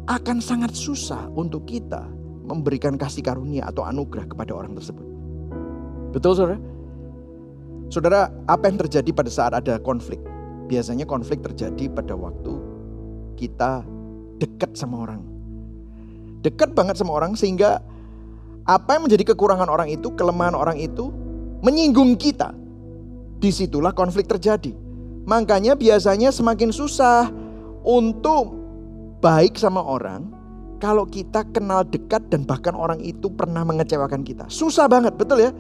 [0.07, 2.07] Akan sangat susah untuk kita
[2.47, 5.03] memberikan kasih karunia atau anugerah kepada orang tersebut.
[6.15, 6.59] Betul saudara?
[7.91, 10.23] Saudara, apa yang terjadi pada saat ada konflik?
[10.71, 12.55] Biasanya konflik terjadi pada waktu
[13.35, 13.83] kita
[14.39, 15.21] dekat sama orang.
[16.39, 17.83] Dekat banget sama orang sehingga
[18.63, 21.11] apa yang menjadi kekurangan orang itu, kelemahan orang itu
[21.59, 22.55] menyinggung kita.
[23.43, 24.86] Di situlah konflik terjadi.
[25.27, 27.27] Makanya biasanya semakin susah
[27.83, 28.55] untuk
[29.19, 30.31] baik sama orang
[30.79, 34.47] kalau kita kenal dekat dan bahkan orang itu pernah mengecewakan kita.
[34.47, 35.51] Susah banget, betul ya?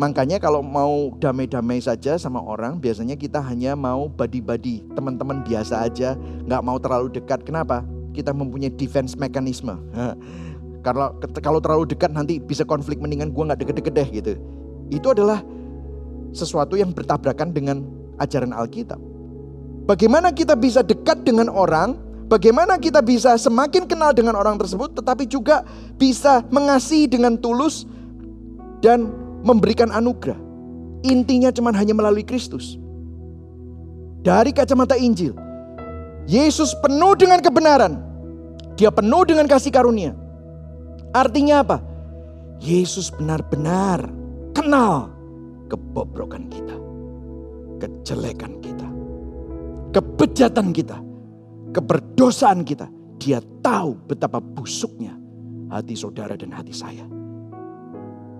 [0.00, 6.16] Makanya kalau mau damai-damai saja sama orang, biasanya kita hanya mau badi-badi, teman-teman biasa aja,
[6.48, 7.44] nggak mau terlalu dekat.
[7.44, 7.84] Kenapa?
[8.16, 9.76] Kita mempunyai defense mekanisme.
[10.80, 11.12] Karena
[11.44, 14.32] kalau terlalu dekat nanti bisa konflik mendingan gue nggak deket-deket deh gitu.
[14.88, 15.44] Itu adalah
[16.32, 17.84] sesuatu yang bertabrakan dengan
[18.20, 19.00] ajaran Alkitab.
[19.88, 21.98] Bagaimana kita bisa dekat dengan orang,
[22.30, 25.66] bagaimana kita bisa semakin kenal dengan orang tersebut, tetapi juga
[25.98, 27.88] bisa mengasihi dengan tulus
[28.84, 29.10] dan
[29.42, 30.38] memberikan anugerah.
[31.02, 32.76] Intinya cuma hanya melalui Kristus.
[34.20, 35.32] Dari kacamata Injil,
[36.28, 37.98] Yesus penuh dengan kebenaran.
[38.76, 40.12] Dia penuh dengan kasih karunia.
[41.10, 41.78] Artinya apa?
[42.60, 44.12] Yesus benar-benar
[44.52, 45.08] kenal
[45.72, 46.76] kebobrokan kita,
[47.80, 48.88] kejelekan kita,
[49.96, 51.00] kebejatan kita,
[51.72, 52.86] keberdosaan kita.
[53.20, 55.12] Dia tahu betapa busuknya
[55.68, 57.04] hati saudara dan hati saya.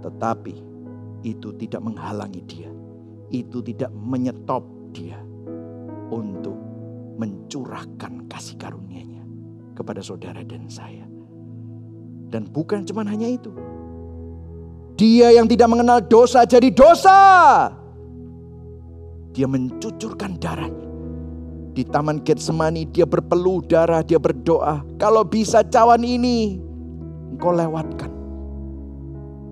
[0.01, 0.55] Tetapi
[1.25, 2.71] itu tidak menghalangi dia.
[3.31, 5.21] Itu tidak menyetop dia
[6.11, 6.57] untuk
[7.21, 9.23] mencurahkan kasih karunia-Nya
[9.77, 11.05] kepada saudara dan saya.
[12.31, 13.53] Dan bukan cuma hanya itu.
[14.97, 17.19] Dia yang tidak mengenal dosa jadi dosa.
[19.35, 20.89] Dia mencucurkan darahnya.
[21.71, 24.83] Di taman Getsemani dia berpeluh darah, dia berdoa.
[24.99, 26.59] Kalau bisa cawan ini
[27.35, 28.11] engkau lewatkan.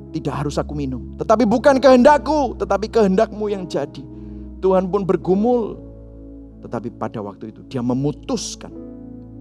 [0.08, 1.14] Tidak harus aku minum.
[1.20, 4.02] Tetapi bukan kehendakku, tetapi kehendakmu yang jadi.
[4.58, 5.78] Tuhan pun bergumul.
[6.66, 8.74] Tetapi pada waktu itu dia memutuskan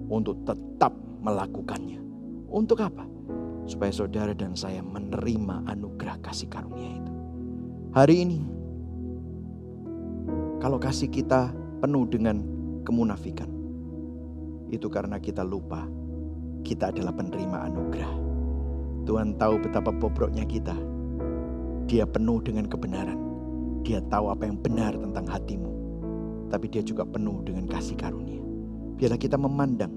[0.06, 0.94] untuk tetap
[1.26, 1.98] melakukannya.
[2.48, 3.18] Untuk apa?
[3.68, 7.14] supaya saudara dan saya menerima anugerah kasih karunia itu.
[7.92, 8.40] Hari ini,
[10.58, 12.42] kalau kasih kita penuh dengan
[12.82, 13.50] kemunafikan,
[14.74, 15.86] itu karena kita lupa
[16.68, 18.14] kita adalah penerima anugerah.
[19.08, 20.76] Tuhan tahu betapa bobroknya kita.
[21.88, 23.16] Dia penuh dengan kebenaran.
[23.88, 25.72] Dia tahu apa yang benar tentang hatimu.
[26.52, 28.44] Tapi dia juga penuh dengan kasih karunia.
[29.00, 29.96] Biarlah kita memandang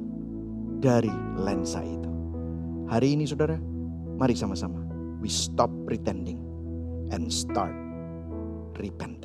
[0.78, 1.10] dari
[1.42, 2.10] lensa itu.
[2.86, 3.58] Hari ini saudara,
[4.14, 4.78] mari sama-sama.
[5.18, 6.38] We stop pretending
[7.10, 7.74] and start
[8.78, 9.19] repenting.